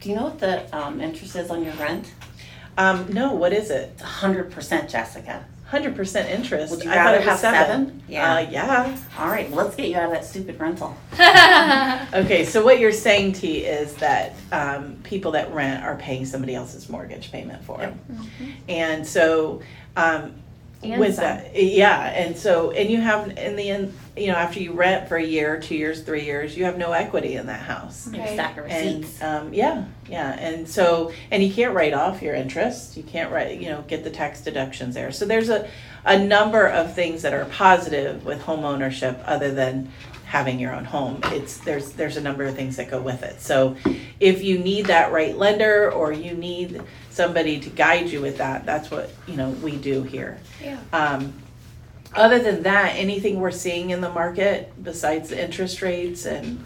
Do 0.00 0.08
you 0.08 0.16
know 0.16 0.24
what 0.24 0.38
the 0.38 0.76
um, 0.76 1.00
interest 1.00 1.34
is 1.36 1.50
on 1.50 1.64
your 1.64 1.74
rent? 1.74 2.12
Um, 2.76 3.12
no, 3.12 3.32
what 3.32 3.52
is 3.52 3.70
it? 3.70 3.90
It's 3.94 4.02
hundred 4.02 4.50
percent, 4.52 4.88
Jessica. 4.88 5.44
Hundred 5.66 5.96
percent 5.96 6.30
interest. 6.30 6.70
Would 6.70 6.84
you 6.84 6.90
I 6.90 6.94
thought 6.94 7.04
rather 7.06 7.16
it 7.18 7.26
was 7.26 7.40
have 7.42 7.54
seven? 7.54 8.02
Yeah. 8.08 8.34
Uh, 8.36 8.38
yeah. 8.50 8.96
All 9.18 9.26
right, 9.28 9.50
well, 9.50 9.64
let's 9.64 9.76
get 9.76 9.88
you 9.90 9.96
out 9.96 10.04
of 10.04 10.12
that 10.12 10.24
stupid 10.24 10.58
rental. 10.58 10.96
Okay, 12.14 12.46
so 12.46 12.64
what 12.64 12.78
you're 12.78 12.90
saying, 12.90 13.34
T, 13.34 13.58
is 13.66 13.92
that 13.96 14.34
um, 14.50 14.96
people 15.02 15.30
that 15.32 15.52
rent 15.52 15.84
are 15.84 15.96
paying 15.96 16.24
somebody 16.24 16.54
else's 16.54 16.88
mortgage 16.88 17.30
payment 17.30 17.62
for 17.64 17.76
them, 17.78 18.00
and 18.66 19.06
so 19.06 19.60
um, 19.96 20.32
And 20.82 21.00
with 21.00 21.16
some. 21.16 21.24
that, 21.24 21.60
yeah, 21.60 22.02
and 22.10 22.36
so 22.36 22.70
and 22.70 22.88
you 22.88 23.00
have 23.00 23.36
in 23.36 23.56
the 23.56 23.68
end, 23.68 23.92
you 24.16 24.28
know, 24.28 24.34
after 24.34 24.60
you 24.60 24.72
rent 24.72 25.08
for 25.08 25.16
a 25.16 25.24
year, 25.24 25.58
two 25.58 25.74
years, 25.74 26.02
three 26.02 26.24
years, 26.24 26.56
you 26.56 26.64
have 26.64 26.78
no 26.78 26.92
equity 26.92 27.34
in 27.34 27.46
that 27.46 27.60
house. 27.60 28.06
You 28.06 28.20
have 28.20 28.28
Right. 28.28 28.34
stack 28.34 28.58
of 28.58 28.66
And 28.66 29.04
um, 29.20 29.52
yeah, 29.52 29.86
yeah, 30.08 30.38
and 30.38 30.68
so 30.68 31.12
and 31.32 31.42
you 31.42 31.52
can't 31.52 31.74
write 31.74 31.94
off 31.94 32.22
your 32.22 32.34
interest. 32.36 32.96
You 32.96 33.02
can't 33.02 33.32
write, 33.32 33.60
you 33.60 33.68
know, 33.70 33.82
get 33.88 34.04
the 34.04 34.10
tax 34.10 34.40
deductions 34.40 34.94
there. 34.94 35.10
So 35.10 35.26
there's 35.26 35.48
a 35.48 35.68
a 36.04 36.16
number 36.16 36.66
of 36.66 36.94
things 36.94 37.22
that 37.22 37.34
are 37.34 37.44
positive 37.46 38.24
with 38.24 38.40
home 38.42 38.64
ownership, 38.64 39.20
other 39.26 39.52
than 39.52 39.90
having 40.28 40.60
your 40.60 40.74
own 40.74 40.84
home. 40.84 41.18
It's 41.24 41.56
there's 41.58 41.92
there's 41.92 42.18
a 42.18 42.20
number 42.20 42.44
of 42.44 42.54
things 42.54 42.76
that 42.76 42.90
go 42.90 43.00
with 43.00 43.22
it. 43.22 43.40
So 43.40 43.76
if 44.20 44.44
you 44.44 44.58
need 44.58 44.86
that 44.86 45.10
right 45.10 45.36
lender 45.36 45.90
or 45.90 46.12
you 46.12 46.34
need 46.34 46.82
somebody 47.08 47.58
to 47.60 47.70
guide 47.70 48.10
you 48.10 48.20
with 48.20 48.36
that, 48.36 48.66
that's 48.66 48.90
what 48.90 49.10
you 49.26 49.36
know 49.36 49.50
we 49.50 49.76
do 49.76 50.02
here. 50.02 50.38
Yeah. 50.62 50.78
Um, 50.92 51.32
other 52.14 52.38
than 52.38 52.62
that, 52.64 52.96
anything 52.96 53.40
we're 53.40 53.50
seeing 53.50 53.90
in 53.90 54.02
the 54.02 54.10
market 54.10 54.70
besides 54.82 55.30
the 55.30 55.42
interest 55.42 55.80
rates 55.80 56.26
and 56.26 56.64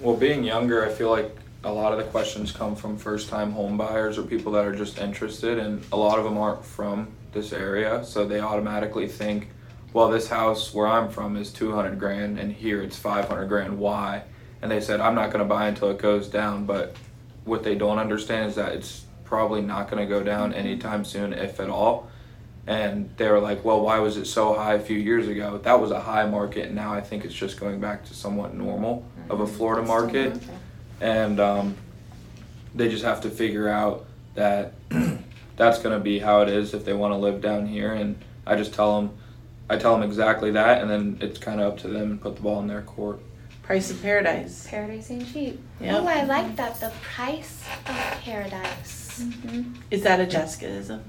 Well, 0.00 0.16
being 0.16 0.42
younger, 0.42 0.84
I 0.84 0.90
feel 0.90 1.10
like 1.10 1.36
a 1.62 1.72
lot 1.72 1.92
of 1.92 1.98
the 1.98 2.04
questions 2.04 2.50
come 2.50 2.74
from 2.74 2.96
first 2.98 3.28
time 3.28 3.52
home 3.52 3.76
buyers 3.76 4.18
or 4.18 4.22
people 4.22 4.52
that 4.52 4.64
are 4.64 4.74
just 4.74 4.98
interested, 4.98 5.58
and 5.58 5.84
a 5.92 5.96
lot 5.96 6.18
of 6.18 6.24
them 6.24 6.36
aren't 6.36 6.64
from 6.64 7.08
this 7.32 7.52
area, 7.52 8.04
so 8.04 8.26
they 8.26 8.40
automatically 8.40 9.08
think, 9.08 9.48
well, 9.94 10.10
this 10.10 10.28
house 10.28 10.74
where 10.74 10.88
I'm 10.88 11.08
from 11.08 11.36
is 11.36 11.52
200 11.52 12.00
grand, 12.00 12.36
and 12.36 12.52
here 12.52 12.82
it's 12.82 12.98
500 12.98 13.46
grand. 13.46 13.78
Why? 13.78 14.24
And 14.60 14.70
they 14.70 14.80
said, 14.80 15.00
I'm 15.00 15.14
not 15.14 15.30
going 15.30 15.38
to 15.38 15.48
buy 15.48 15.68
until 15.68 15.88
it 15.90 15.98
goes 15.98 16.28
down, 16.28 16.66
but 16.66 16.96
what 17.44 17.62
they 17.62 17.76
don't 17.76 18.00
understand 18.00 18.50
is 18.50 18.56
that 18.56 18.72
it's 18.72 19.04
probably 19.24 19.62
not 19.62 19.88
going 19.88 20.02
to 20.02 20.12
go 20.12 20.20
down 20.24 20.52
anytime 20.52 21.04
soon, 21.04 21.32
if 21.32 21.60
at 21.60 21.70
all. 21.70 22.10
And 22.66 23.08
they 23.18 23.28
were 23.30 23.38
like, 23.38 23.64
well, 23.64 23.82
why 23.82 24.00
was 24.00 24.16
it 24.16 24.24
so 24.24 24.54
high 24.54 24.74
a 24.74 24.80
few 24.80 24.98
years 24.98 25.28
ago? 25.28 25.58
That 25.58 25.80
was 25.80 25.92
a 25.92 26.00
high 26.00 26.26
market, 26.26 26.66
and 26.66 26.74
now 26.74 26.92
I 26.92 27.00
think 27.00 27.24
it's 27.24 27.34
just 27.34 27.60
going 27.60 27.80
back 27.80 28.04
to 28.06 28.14
somewhat 28.14 28.52
normal 28.52 29.06
of 29.30 29.40
a 29.40 29.46
Florida 29.46 29.86
market. 29.86 30.42
And 31.00 31.38
um, 31.38 31.76
they 32.74 32.88
just 32.88 33.04
have 33.04 33.20
to 33.20 33.30
figure 33.30 33.68
out 33.68 34.06
that 34.34 34.72
that's 35.56 35.78
going 35.78 35.96
to 35.96 36.02
be 36.02 36.18
how 36.18 36.40
it 36.40 36.48
is 36.48 36.74
if 36.74 36.84
they 36.84 36.94
want 36.94 37.12
to 37.12 37.16
live 37.16 37.40
down 37.40 37.66
here. 37.66 37.92
And 37.92 38.16
I 38.44 38.56
just 38.56 38.74
tell 38.74 39.00
them, 39.00 39.16
I 39.70 39.76
tell 39.78 39.94
them 39.94 40.02
exactly 40.02 40.50
that, 40.52 40.82
and 40.82 40.90
then 40.90 41.18
it's 41.20 41.38
kind 41.38 41.60
of 41.60 41.72
up 41.72 41.78
to 41.80 41.88
them 41.88 42.18
to 42.18 42.22
put 42.22 42.36
the 42.36 42.42
ball 42.42 42.60
in 42.60 42.66
their 42.66 42.82
court. 42.82 43.20
price 43.62 43.90
of 43.90 44.00
paradise. 44.02 44.66
Paradise 44.68 45.10
ain't 45.10 45.32
cheap. 45.32 45.58
Oh, 45.82 46.06
I 46.06 46.24
like 46.24 46.54
that. 46.56 46.78
The 46.80 46.92
price 47.02 47.62
of 47.86 47.96
paradise. 48.20 49.22
Is 49.90 50.02
that 50.02 50.20
a 50.20 50.26
Jessicaism? 50.26 51.00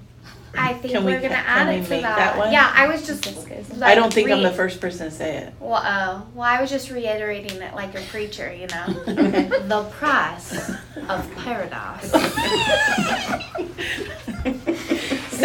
I 0.57 0.71
think 0.71 0.93
Can 0.93 1.03
we- 1.03 1.11
we're 1.11 1.21
gonna 1.21 1.35
can 1.35 1.45
add 1.45 1.67
we 1.67 1.73
it 1.75 1.83
to 1.83 1.89
make 1.89 2.01
that. 2.03 2.15
that 2.17 2.37
one? 2.37 2.49
Yeah, 2.53 2.71
I 2.73 2.87
was 2.87 3.05
just. 3.05 3.25
Like, 3.75 3.91
I 3.91 3.93
don't 3.93 4.13
think 4.13 4.31
I'm 4.31 4.41
the 4.41 4.51
first 4.53 4.79
person 4.79 5.09
to 5.09 5.11
say 5.13 5.35
it. 5.35 5.53
Well, 5.59 5.73
uh, 5.83 6.21
well, 6.33 6.47
I 6.47 6.61
was 6.61 6.69
just 6.69 6.89
reiterating 6.91 7.61
it 7.61 7.75
like 7.75 7.93
a 7.93 8.01
preacher, 8.03 8.53
you 8.53 8.67
know. 8.67 8.85
the 9.05 9.85
price 9.91 10.69
of 11.09 11.35
paradise. 11.35 12.09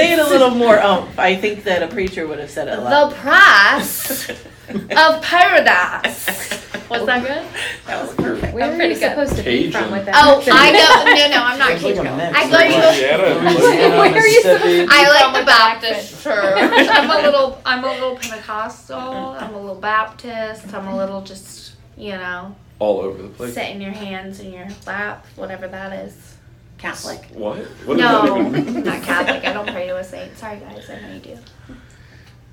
Say 0.01 0.13
it 0.15 0.19
a 0.19 0.29
little 0.29 0.51
more 0.51 0.77
oomph. 0.79 1.19
I 1.19 1.37
think 1.37 1.65
that 1.65 1.83
a 1.83 1.89
preacher 1.89 2.27
would 2.27 2.39
have 2.39 2.51
said 2.51 2.69
it 2.69 2.79
a 2.79 2.81
lot. 2.81 3.11
the 3.11 3.17
price 3.17 4.31
of 4.31 5.23
paradise. 5.23 6.59
Was 6.91 7.07
that 7.07 7.23
good? 7.23 7.47
That 7.87 8.03
was 8.05 8.15
perfect. 8.17 8.53
Where 8.53 8.73
are 8.73 8.75
pretty 8.77 8.95
you 8.95 9.01
good. 9.01 9.11
supposed 9.11 9.37
to 9.37 9.43
be 9.45 9.71
from 9.71 9.93
with 9.93 10.07
that? 10.07 10.15
Oh, 10.17 10.43
I 10.51 10.73
know. 10.73 11.05
No, 11.21 11.29
no, 11.37 11.43
I'm 11.45 11.59
not 11.59 11.69
Sounds 11.69 11.83
like 11.85 11.95
Cajun. 11.95 12.07
a 12.07 12.17
mix. 12.17 12.37
I 12.37 12.43
go 12.51 12.57
to. 12.59 13.99
Where 13.99 14.15
are 14.15 14.27
you 14.27 14.87
I 14.91 15.09
like 15.09 15.41
the 15.41 15.47
Baptist 15.47 16.23
church. 16.25 16.89
I'm 16.91 17.11
a 17.11 17.23
little. 17.23 17.61
I'm 17.65 17.85
a 17.85 17.93
little 17.93 18.17
Pentecostal. 18.17 18.99
I'm 18.99 19.55
a 19.55 19.61
little 19.61 19.81
Baptist. 19.81 20.73
I'm 20.75 20.89
a 20.89 20.97
little 20.97 21.23
just. 21.23 21.75
You 21.97 22.13
know, 22.13 22.57
All 22.79 23.01
over 23.01 23.21
the 23.23 23.29
place. 23.29 23.53
setting 23.53 23.83
your 23.83 23.93
hands 23.93 24.41
in 24.41 24.53
your 24.55 24.67
lap, 24.87 25.27
whatever 25.37 25.69
that 25.69 25.93
is. 26.07 26.37
Catholic. 26.81 27.25
What? 27.35 27.59
What 27.85 27.99
No, 27.99 28.23
that 28.53 28.59
even 28.67 28.85
not 28.85 29.03
Catholic. 29.03 29.45
I 29.45 29.53
don't 29.53 29.69
pray 29.69 29.87
to 29.87 29.97
a 29.99 30.05
saint. 30.05 30.37
Sorry, 30.39 30.59
guys. 30.59 30.89
I 30.89 31.01
know 31.01 31.13
you 31.15 31.21
do. 31.21 31.39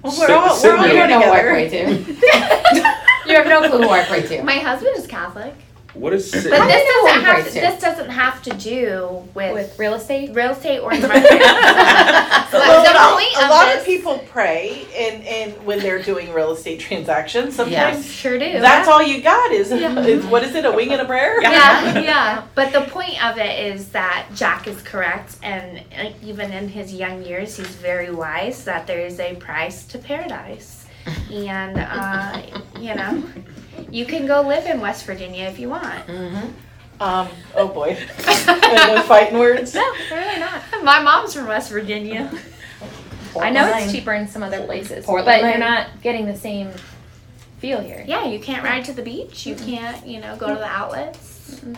Well, 0.03 0.13
we're 0.19 0.31
all, 0.36 0.62
we're 0.62 0.77
all 0.77 0.84
here 0.84 1.07
You 1.07 1.13
who 1.15 1.31
I 1.31 1.41
together. 1.41 1.50
pray 1.50 1.69
to. 1.69 2.93
You 3.27 3.36
have 3.36 3.48
no 3.48 3.69
clue 3.69 3.81
who 3.81 3.89
I 3.89 4.03
pray 4.05 4.22
to. 4.27 4.43
My 4.43 4.53
husband 4.60 4.96
is 4.98 5.05
Catholic. 5.05 5.53
What 5.98 6.13
is 6.13 6.32
But 6.32 6.42
this 6.44 6.51
doesn't 6.51 7.24
have 7.24 7.46
to, 7.48 7.54
this 7.54 7.82
doesn't 7.82 8.10
have 8.10 8.42
to 8.44 8.50
do 8.51 9.24
with, 9.34 9.54
With 9.54 9.80
real 9.80 9.96
estate? 9.96 10.34
real 10.34 10.51
estate 10.51 10.80
or 10.80 10.94
investment. 10.94 11.24
So 11.27 12.60
But 12.60 12.84
the 12.84 12.92
a- 12.92 13.13
point 13.13 13.36
a 13.38 13.44
of 13.44 13.50
lot 13.50 13.66
this- 13.68 13.80
of 13.82 13.86
people 13.86 14.20
pray 14.32 14.86
in, 14.96 15.22
in 15.24 15.51
when 15.66 15.80
they're 15.80 16.01
doing 16.01 16.32
real 16.34 16.51
estate 16.54 16.80
transactions. 16.80 17.56
Sometimes 17.56 18.06
sure 18.12 18.38
do. 18.39 18.60
that's 18.60 18.88
all 18.88 19.01
you 19.04 19.22
got 19.22 19.51
is, 19.51 19.72
Yeah. 19.72 20.00
is 20.06 20.25
what 20.25 20.44
is 20.44 20.56
it, 20.56 20.66
a 20.66 20.72
wing 20.72 20.92
and 20.94 21.01
a 21.01 21.06
prayer? 21.06 21.42
yeah, 21.42 22.00
yeah. 22.12 22.44
But 22.56 22.72
the 22.74 22.82
point 22.82 23.24
of 23.25 23.38
it 23.38 23.60
is 23.74 23.89
that 23.89 24.27
Jack 24.36 24.68
is 24.68 24.82
correct, 24.82 25.38
and 25.44 25.80
uh, 25.98 26.12
even 26.24 26.51
in 26.54 26.68
his 26.70 26.94
young 26.94 27.24
years, 27.24 27.58
he's 27.58 27.68
very 27.68 28.12
wise 28.12 28.63
that 28.66 28.88
there 28.88 29.00
is 29.06 29.20
a 29.20 29.36
price 29.36 29.86
to 29.88 29.98
paradise. 29.98 30.86
And, 31.32 31.77
uh, 31.80 32.42
you 32.80 32.94
know, 32.94 33.24
you 33.91 34.05
can 34.05 34.25
go 34.25 34.41
live 34.41 34.65
in 34.65 34.79
West 34.79 35.05
Virginia 35.05 35.46
if 35.46 35.60
you 35.60 35.69
want. 35.69 36.07
Mm-hmm. 36.07 37.01
Um, 37.01 37.27
oh 37.55 37.67
boy. 37.67 37.93
Those 38.17 39.05
fighting 39.05 39.38
words. 39.38 39.74
No, 39.75 39.93
they're 40.10 40.19
really 40.19 40.39
not. 40.39 40.62
My 40.84 41.01
mom's 41.01 41.34
from 41.34 41.48
West 41.48 41.72
Virginia. 41.72 42.31
I 43.39 43.51
know 43.51 43.67
it's 43.77 43.91
cheaper 43.91 44.13
in 44.13 44.27
some 44.27 44.41
other 44.41 44.65
places, 44.65 45.05
Portland, 45.05 45.41
but 45.41 45.48
you're 45.48 45.60
not 45.60 46.01
getting 46.01 46.25
the 46.25 46.36
same 46.36 46.72
feel 47.60 47.79
here. 47.81 48.03
Yeah, 48.07 48.25
you 48.25 48.39
can't 48.39 48.63
ride 48.63 48.86
to 48.86 48.93
the 48.93 49.01
beach. 49.03 49.46
You 49.46 49.55
can't, 49.55 50.05
you 50.07 50.19
know, 50.19 50.36
go 50.38 50.48
to 50.48 50.55
the 50.55 50.65
outlets. 50.65 51.62
And 51.63 51.77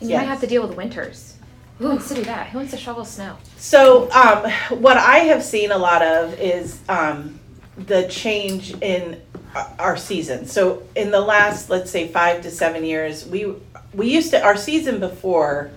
you 0.00 0.08
Yes. 0.08 0.18
might 0.20 0.28
have 0.28 0.40
to 0.40 0.46
deal 0.46 0.66
with 0.66 0.76
winters. 0.76 1.34
Who 1.78 1.88
wants 1.88 2.08
to 2.08 2.14
do 2.14 2.24
that? 2.24 2.48
Who 2.48 2.58
wants 2.58 2.72
to 2.72 2.76
shovel 2.78 3.04
snow? 3.04 3.36
So, 3.56 4.10
um, 4.12 4.50
what 4.80 4.96
I 4.96 5.18
have 5.18 5.42
seen 5.42 5.70
a 5.70 5.78
lot 5.78 6.02
of 6.02 6.38
is 6.38 6.80
um, 6.88 7.38
the 7.76 8.06
change 8.08 8.74
in 8.82 9.20
Uh, 9.52 9.68
our 9.80 9.96
season. 9.96 10.46
So, 10.46 10.84
in 10.94 11.10
the 11.10 11.20
last, 11.20 11.70
let's 11.70 11.90
say, 11.90 12.06
five 12.06 12.42
to 12.42 12.52
seven 12.52 12.84
years, 12.84 13.26
we 13.26 13.52
we 13.92 14.08
used 14.08 14.30
to 14.30 14.40
our 14.40 14.56
season 14.56 15.00
before 15.00 15.72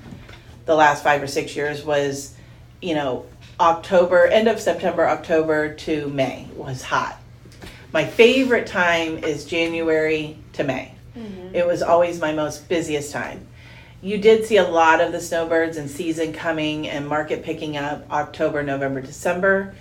the 0.66 0.76
last 0.76 1.04
five 1.04 1.24
or 1.24 1.28
six 1.28 1.56
years 1.56 1.84
was, 1.84 2.36
you 2.84 2.94
know, 2.94 3.26
October, 3.60 4.28
end 4.28 4.48
of 4.48 4.60
September, 4.60 5.08
October 5.08 5.74
to 5.74 6.08
May 6.10 6.48
was 6.56 6.84
hot. 6.84 7.20
My 7.92 8.06
favorite 8.06 8.68
time 8.68 9.18
is 9.18 9.46
January 9.46 10.38
to 10.54 10.64
May. 10.64 10.94
Mm-hmm. 11.18 11.56
It 11.56 11.66
was 11.66 11.82
always 11.82 12.20
my 12.20 12.32
most 12.32 12.70
busiest 12.70 13.12
time. 13.12 13.48
You 14.02 14.18
did 14.18 14.46
see 14.46 14.58
a 14.58 14.68
lot 14.68 15.02
of 15.02 15.12
the 15.12 15.22
snowbirds 15.22 15.78
and 15.78 15.90
season 15.90 16.34
coming 16.34 16.90
and 16.90 17.08
market 17.08 17.44
picking 17.44 17.78
up 17.78 18.06
October, 18.12 18.62
November, 18.62 19.02
December. 19.02 19.76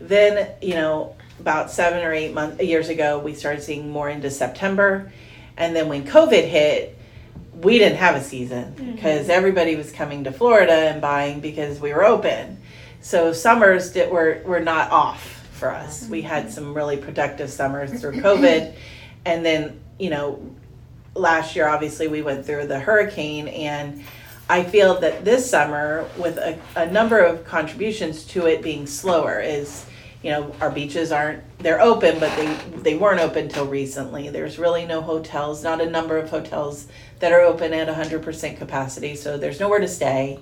Then, 0.00 0.48
you 0.62 0.74
know, 0.74 1.16
about 1.40 1.70
seven 1.70 2.02
or 2.02 2.12
eight 2.12 2.32
months 2.32 2.62
years 2.62 2.88
ago, 2.88 3.18
we 3.18 3.34
started 3.34 3.62
seeing 3.62 3.90
more 3.90 4.08
into 4.08 4.30
September. 4.30 5.12
And 5.56 5.74
then 5.74 5.88
when 5.88 6.04
COVID 6.04 6.46
hit, 6.46 6.98
we 7.60 7.78
didn't 7.78 7.98
have 7.98 8.16
a 8.16 8.22
season 8.22 8.74
mm-hmm. 8.74 8.92
because 8.92 9.28
everybody 9.28 9.76
was 9.76 9.92
coming 9.92 10.24
to 10.24 10.32
Florida 10.32 10.72
and 10.72 11.00
buying 11.00 11.40
because 11.40 11.80
we 11.80 11.92
were 11.92 12.04
open. 12.04 12.58
So 13.00 13.32
summers 13.32 13.92
that 13.92 14.10
were 14.10 14.42
were 14.44 14.60
not 14.60 14.90
off 14.90 15.46
for 15.52 15.70
us. 15.70 16.08
We 16.08 16.22
had 16.22 16.50
some 16.50 16.74
really 16.74 16.96
productive 16.96 17.50
summers 17.50 18.00
through 18.00 18.12
COVID, 18.20 18.74
and 19.24 19.44
then 19.44 19.80
you 19.98 20.10
know, 20.10 20.54
last 21.14 21.54
year 21.54 21.68
obviously 21.68 22.08
we 22.08 22.22
went 22.22 22.44
through 22.44 22.66
the 22.66 22.80
hurricane, 22.80 23.48
and 23.48 24.02
I 24.48 24.64
feel 24.64 25.00
that 25.00 25.24
this 25.24 25.48
summer 25.48 26.08
with 26.16 26.38
a, 26.38 26.58
a 26.76 26.90
number 26.90 27.18
of 27.18 27.44
contributions 27.44 28.24
to 28.28 28.46
it 28.46 28.62
being 28.62 28.86
slower 28.86 29.40
is. 29.40 29.86
You 30.24 30.30
know, 30.30 30.56
our 30.62 30.70
beaches 30.70 31.12
aren't, 31.12 31.42
they're 31.58 31.82
open, 31.82 32.18
but 32.18 32.34
they, 32.34 32.54
they 32.80 32.94
weren't 32.94 33.20
open 33.20 33.50
till 33.50 33.66
recently. 33.66 34.30
There's 34.30 34.58
really 34.58 34.86
no 34.86 35.02
hotels, 35.02 35.62
not 35.62 35.82
a 35.82 35.90
number 35.90 36.16
of 36.16 36.30
hotels 36.30 36.86
that 37.18 37.30
are 37.30 37.42
open 37.42 37.74
at 37.74 37.88
100% 37.88 38.56
capacity, 38.56 39.16
so 39.16 39.36
there's 39.36 39.60
nowhere 39.60 39.80
to 39.80 39.86
stay. 39.86 40.40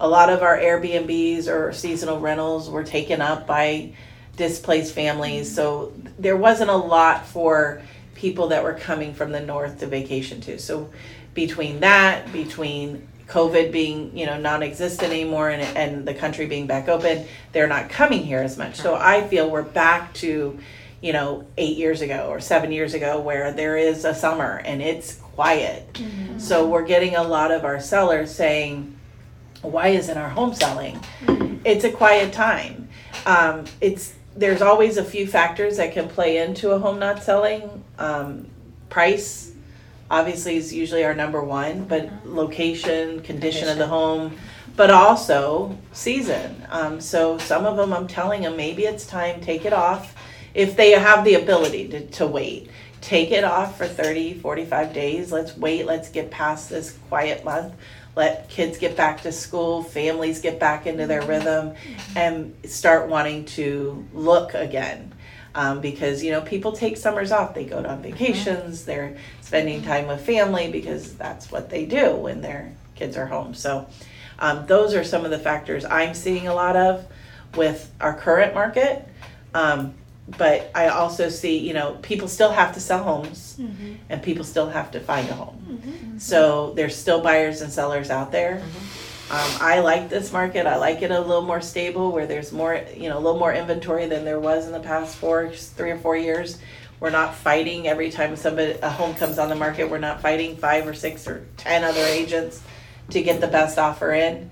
A 0.00 0.08
lot 0.08 0.30
of 0.30 0.40
our 0.42 0.56
Airbnbs 0.56 1.48
or 1.48 1.70
seasonal 1.74 2.18
rentals 2.18 2.70
were 2.70 2.82
taken 2.82 3.20
up 3.20 3.46
by 3.46 3.92
displaced 4.36 4.94
families, 4.94 5.54
so 5.54 5.92
there 6.18 6.38
wasn't 6.38 6.70
a 6.70 6.76
lot 6.76 7.26
for 7.26 7.82
people 8.14 8.48
that 8.48 8.64
were 8.64 8.72
coming 8.72 9.12
from 9.12 9.32
the 9.32 9.40
north 9.40 9.80
to 9.80 9.86
vacation 9.86 10.40
to. 10.40 10.58
So 10.58 10.88
between 11.34 11.80
that, 11.80 12.32
between 12.32 13.06
COVID 13.30 13.72
being, 13.72 14.16
you 14.16 14.26
know, 14.26 14.38
non-existent 14.38 15.10
anymore 15.12 15.50
and, 15.50 15.62
and 15.76 16.06
the 16.06 16.14
country 16.14 16.46
being 16.46 16.66
back 16.66 16.88
open, 16.88 17.26
they're 17.52 17.68
not 17.68 17.88
coming 17.88 18.22
here 18.24 18.40
as 18.40 18.58
much. 18.58 18.76
So 18.76 18.94
I 18.96 19.26
feel 19.28 19.48
we're 19.48 19.62
back 19.62 20.12
to, 20.14 20.58
you 21.00 21.12
know, 21.12 21.46
eight 21.56 21.76
years 21.76 22.00
ago 22.02 22.26
or 22.28 22.40
seven 22.40 22.72
years 22.72 22.92
ago 22.92 23.20
where 23.20 23.52
there 23.52 23.76
is 23.76 24.04
a 24.04 24.14
summer 24.14 24.60
and 24.64 24.82
it's 24.82 25.14
quiet. 25.16 25.98
So 26.38 26.68
we're 26.68 26.84
getting 26.86 27.14
a 27.14 27.22
lot 27.22 27.52
of 27.52 27.64
our 27.64 27.80
sellers 27.80 28.34
saying, 28.34 28.96
why 29.62 29.88
isn't 29.88 30.18
our 30.18 30.28
home 30.28 30.52
selling? 30.54 30.98
It's 31.64 31.84
a 31.84 31.90
quiet 31.92 32.32
time. 32.32 32.88
Um, 33.26 33.64
it's 33.80 34.14
there's 34.36 34.62
always 34.62 34.96
a 34.96 35.04
few 35.04 35.26
factors 35.26 35.76
that 35.76 35.92
can 35.92 36.08
play 36.08 36.38
into 36.38 36.70
a 36.70 36.78
home 36.78 36.98
not 36.98 37.22
selling. 37.22 37.84
Um, 37.98 38.46
price, 38.88 39.52
obviously, 40.10 40.56
is 40.56 40.72
usually 40.72 41.04
our 41.04 41.14
number 41.14 41.42
one, 41.42 41.84
but 41.84 42.10
location, 42.26 43.20
condition 43.22 43.68
of 43.68 43.78
the 43.78 43.86
home, 43.86 44.36
but 44.76 44.90
also 44.90 45.76
season. 45.92 46.62
Um, 46.70 47.00
so 47.00 47.38
some 47.38 47.64
of 47.64 47.76
them, 47.76 47.92
I'm 47.92 48.06
telling 48.06 48.42
them, 48.42 48.56
maybe 48.56 48.84
it's 48.84 49.06
time, 49.06 49.40
take 49.40 49.64
it 49.64 49.72
off. 49.72 50.14
If 50.52 50.76
they 50.76 50.90
have 50.90 51.24
the 51.24 51.34
ability 51.34 51.88
to, 51.88 52.06
to 52.06 52.26
wait, 52.26 52.70
take 53.00 53.30
it 53.30 53.44
off 53.44 53.78
for 53.78 53.86
30, 53.86 54.34
45 54.34 54.92
days. 54.92 55.32
Let's 55.32 55.56
wait, 55.56 55.86
let's 55.86 56.08
get 56.10 56.30
past 56.30 56.68
this 56.68 56.98
quiet 57.08 57.44
month. 57.44 57.74
Let 58.16 58.48
kids 58.48 58.76
get 58.76 58.96
back 58.96 59.22
to 59.22 59.32
school, 59.32 59.82
families 59.82 60.40
get 60.40 60.58
back 60.58 60.86
into 60.86 61.06
their 61.06 61.22
rhythm, 61.22 61.74
and 62.16 62.54
start 62.64 63.08
wanting 63.08 63.44
to 63.46 64.04
look 64.12 64.54
again. 64.54 65.12
Um, 65.54 65.80
because 65.80 66.22
you 66.22 66.30
know 66.30 66.42
people 66.42 66.72
take 66.72 66.96
summers 66.96 67.32
off. 67.32 67.54
They 67.54 67.64
go 67.64 67.84
on 67.84 68.02
vacations. 68.02 68.84
They're 68.84 69.16
spending 69.40 69.82
time 69.82 70.06
with 70.06 70.24
family 70.24 70.70
because 70.70 71.14
that's 71.16 71.50
what 71.50 71.70
they 71.70 71.86
do 71.86 72.14
when 72.14 72.40
their 72.40 72.72
kids 72.94 73.16
are 73.16 73.26
home. 73.26 73.54
So 73.54 73.88
um, 74.38 74.66
those 74.66 74.94
are 74.94 75.02
some 75.04 75.24
of 75.24 75.30
the 75.30 75.38
factors 75.38 75.84
i'm 75.84 76.14
seeing 76.14 76.46
a 76.46 76.54
lot 76.54 76.76
of 76.76 77.04
with 77.56 77.90
our 78.00 78.14
current 78.14 78.54
market. 78.54 79.06
Um, 79.54 79.94
but 80.38 80.70
i 80.76 80.86
also 80.86 81.28
see 81.28 81.58
you 81.58 81.74
know 81.74 81.98
people 82.02 82.28
still 82.28 82.52
have 82.52 82.72
to 82.74 82.80
sell 82.80 83.02
homes 83.02 83.56
and 84.08 84.22
people 84.22 84.44
still 84.44 84.68
have 84.68 84.92
to 84.92 85.00
find 85.00 85.28
a 85.28 85.34
home. 85.34 85.56
So 86.18 86.72
there's 86.76 86.94
still 86.94 87.20
buyers 87.20 87.60
and 87.62 87.72
sellers 87.72 88.10
out 88.10 88.30
there 88.30 88.62
um, 89.30 89.50
I 89.60 89.78
like 89.78 90.08
this 90.08 90.32
market. 90.32 90.66
I 90.66 90.76
like 90.76 91.02
it 91.02 91.12
a 91.12 91.20
little 91.20 91.42
more 91.42 91.60
stable, 91.60 92.10
where 92.10 92.26
there's 92.26 92.50
more, 92.50 92.82
you 92.96 93.08
know, 93.08 93.16
a 93.16 93.20
little 93.20 93.38
more 93.38 93.52
inventory 93.52 94.06
than 94.06 94.24
there 94.24 94.40
was 94.40 94.66
in 94.66 94.72
the 94.72 94.80
past 94.80 95.16
four, 95.16 95.50
three 95.50 95.92
or 95.92 95.98
four 95.98 96.16
years. 96.16 96.58
We're 96.98 97.10
not 97.10 97.36
fighting 97.36 97.86
every 97.86 98.10
time 98.10 98.34
somebody 98.34 98.72
a 98.82 98.90
home 98.90 99.14
comes 99.14 99.38
on 99.38 99.48
the 99.48 99.54
market. 99.54 99.88
We're 99.88 99.98
not 99.98 100.20
fighting 100.20 100.56
five 100.56 100.86
or 100.86 100.94
six 100.94 101.28
or 101.28 101.46
ten 101.56 101.84
other 101.84 102.00
agents 102.00 102.60
to 103.10 103.22
get 103.22 103.40
the 103.40 103.46
best 103.46 103.78
offer 103.78 104.12
in. 104.12 104.50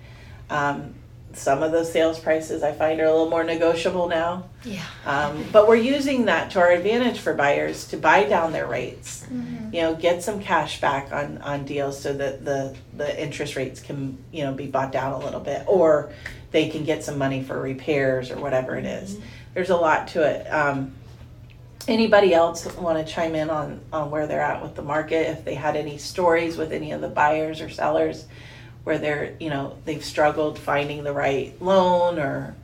Um, 0.49 0.95
some 1.39 1.63
of 1.63 1.73
those 1.73 1.93
sales 1.93 2.19
prices 2.19 2.63
I 2.63 2.73
find 2.73 3.01
are 3.01 3.05
a 3.05 3.13
little 3.13 3.31
more 3.31 3.45
negotiable 3.45 4.09
now. 4.09 4.45
Yeah. 4.65 4.85
Um, 5.07 5.45
but 5.53 5.69
we're 5.69 5.77
using 5.77 6.27
that 6.27 6.51
to 6.53 6.61
our 6.61 6.71
advantage 6.71 7.19
for 7.21 7.35
buyers 7.35 7.87
to 7.89 7.97
buy 7.97 8.25
down 8.25 8.53
their 8.53 8.67
rates. 8.67 9.25
You 9.73 9.83
know, 9.83 9.95
get 9.95 10.23
some 10.23 10.41
cash 10.41 10.81
back 10.81 11.13
on, 11.13 11.39
on 11.39 11.65
deals 11.65 12.01
so 12.01 12.13
that 12.15 12.45
the, 12.45 12.75
the 12.97 13.23
interest 13.23 13.57
rates 13.57 13.81
can, 13.81 14.23
you 14.33 14.45
know, 14.45 14.53
be 14.53 14.67
bought 14.67 14.93
down 14.93 15.13
a 15.13 15.19
little 15.19 15.41
bit. 15.41 15.65
Or 15.67 16.13
they 16.51 16.69
can 16.69 16.85
get 16.85 17.05
some 17.05 17.19
money 17.19 17.43
for 17.43 17.61
repairs 17.61 18.31
or 18.31 18.41
whatever 18.41 18.77
it 18.77 18.85
is. 18.85 19.19
There's 19.55 19.71
a 19.71 19.77
lot 19.77 20.09
to 20.09 20.23
it. 20.23 20.47
Um, 20.47 20.95
anybody 21.87 22.35
else 22.35 22.67
want 22.77 23.05
to 23.05 23.13
chime 23.13 23.35
in 23.35 23.51
on, 23.51 23.81
on 23.93 24.11
where 24.11 24.27
they're 24.27 24.41
at 24.41 24.63
with 24.63 24.75
the 24.75 24.83
market? 24.83 25.29
If 25.31 25.45
they 25.45 25.55
had 25.55 25.77
any 25.77 25.99
stories 25.99 26.57
with 26.57 26.73
any 26.73 26.93
of 26.93 27.01
the 27.01 27.09
buyers 27.09 27.61
or 27.61 27.69
sellers 27.69 28.27
where 28.85 28.99
they're, 28.99 29.35
you 29.41 29.51
know, 29.51 29.77
they've 29.85 30.05
struggled 30.05 30.59
finding 30.59 31.05
the 31.05 31.13
right 31.13 31.61
loan 31.61 32.19
or 32.19 32.55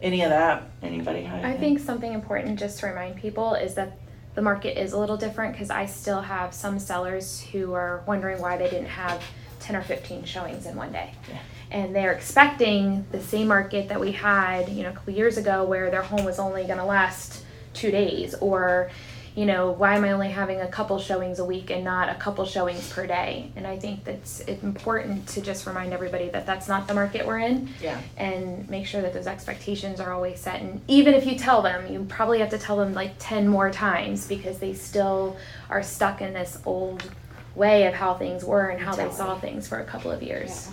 any 0.00 0.22
of 0.22 0.30
that? 0.30 0.64
Anybody? 0.82 1.26
I 1.26 1.56
think 1.56 1.80
something 1.80 2.12
important 2.12 2.58
just 2.58 2.80
to 2.80 2.86
remind 2.86 3.16
people 3.16 3.54
is 3.54 3.74
that 3.74 3.98
the 4.34 4.42
market 4.42 4.80
is 4.80 4.92
a 4.92 4.98
little 4.98 5.16
different 5.16 5.52
because 5.52 5.70
I 5.70 5.86
still 5.86 6.20
have 6.20 6.54
some 6.54 6.78
sellers 6.78 7.40
who 7.40 7.72
are 7.74 8.04
wondering 8.06 8.40
why 8.40 8.56
they 8.56 8.70
didn't 8.70 8.86
have 8.86 9.22
10 9.60 9.74
or 9.74 9.82
15 9.82 10.24
showings 10.24 10.66
in 10.66 10.76
one 10.76 10.92
day. 10.92 11.12
Yeah. 11.28 11.38
And 11.70 11.94
they're 11.94 12.12
expecting 12.12 13.04
the 13.10 13.20
same 13.20 13.48
market 13.48 13.88
that 13.88 14.00
we 14.00 14.12
had, 14.12 14.68
you 14.68 14.84
know, 14.84 14.90
a 14.90 14.92
couple 14.92 15.12
years 15.12 15.36
ago 15.36 15.64
where 15.64 15.90
their 15.90 16.02
home 16.02 16.24
was 16.24 16.38
only 16.38 16.64
going 16.64 16.78
to 16.78 16.84
last 16.84 17.42
two 17.74 17.90
days 17.90 18.34
or 18.34 18.90
you 19.38 19.46
know 19.46 19.70
why 19.70 19.94
am 19.94 20.02
i 20.02 20.10
only 20.10 20.30
having 20.30 20.60
a 20.60 20.66
couple 20.66 20.98
showings 20.98 21.38
a 21.38 21.44
week 21.44 21.70
and 21.70 21.84
not 21.84 22.08
a 22.08 22.14
couple 22.16 22.44
showings 22.44 22.92
per 22.92 23.06
day? 23.06 23.52
And 23.54 23.68
i 23.68 23.78
think 23.78 24.02
that's 24.02 24.40
important 24.40 25.28
to 25.28 25.40
just 25.40 25.64
remind 25.64 25.92
everybody 25.92 26.28
that 26.30 26.44
that's 26.44 26.66
not 26.66 26.88
the 26.88 26.94
market 26.94 27.24
we're 27.24 27.38
in. 27.38 27.68
Yeah. 27.80 28.00
and 28.16 28.68
make 28.68 28.86
sure 28.86 29.00
that 29.00 29.12
those 29.12 29.28
expectations 29.28 30.00
are 30.00 30.12
always 30.12 30.40
set. 30.40 30.60
And 30.60 30.80
even 30.88 31.14
if 31.14 31.24
you 31.24 31.38
tell 31.38 31.62
them 31.62 31.92
you 31.92 32.04
probably 32.08 32.40
have 32.40 32.50
to 32.50 32.58
tell 32.58 32.76
them 32.76 32.94
like 32.94 33.12
10 33.20 33.46
more 33.46 33.70
times 33.70 34.26
because 34.26 34.58
they 34.58 34.74
still 34.74 35.36
are 35.70 35.84
stuck 35.84 36.20
in 36.20 36.32
this 36.34 36.58
old 36.66 37.08
way 37.54 37.86
of 37.86 37.94
how 37.94 38.14
things 38.14 38.44
were 38.44 38.66
and 38.70 38.80
how 38.80 38.94
they 38.96 39.10
saw 39.10 39.38
things 39.38 39.68
for 39.68 39.78
a 39.78 39.84
couple 39.84 40.10
of 40.10 40.20
years. 40.20 40.68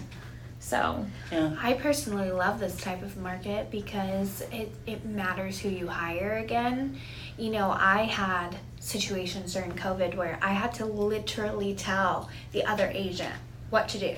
So 0.66 1.06
I 1.32 1.74
personally 1.74 2.32
love 2.32 2.60
this 2.60 2.76
type 2.78 3.04
of 3.04 3.18
market 3.18 3.70
because 3.70 4.42
it, 4.52 4.72
it 4.88 5.06
matters 5.06 5.60
who 5.60 5.70
you 5.70 5.86
hire 5.86 6.38
again. 6.38 7.00
You 7.38 7.52
know, 7.52 7.70
I 7.70 8.06
had 8.06 8.56
situations 8.80 9.54
during 9.54 9.74
COVID 9.74 10.16
where 10.16 10.40
I 10.42 10.54
had 10.54 10.74
to 10.76 10.86
literally 10.86 11.76
tell 11.76 12.32
the 12.52 12.66
other 12.66 12.90
agent 12.92 13.36
what 13.70 13.88
to 13.90 14.00
do 14.00 14.16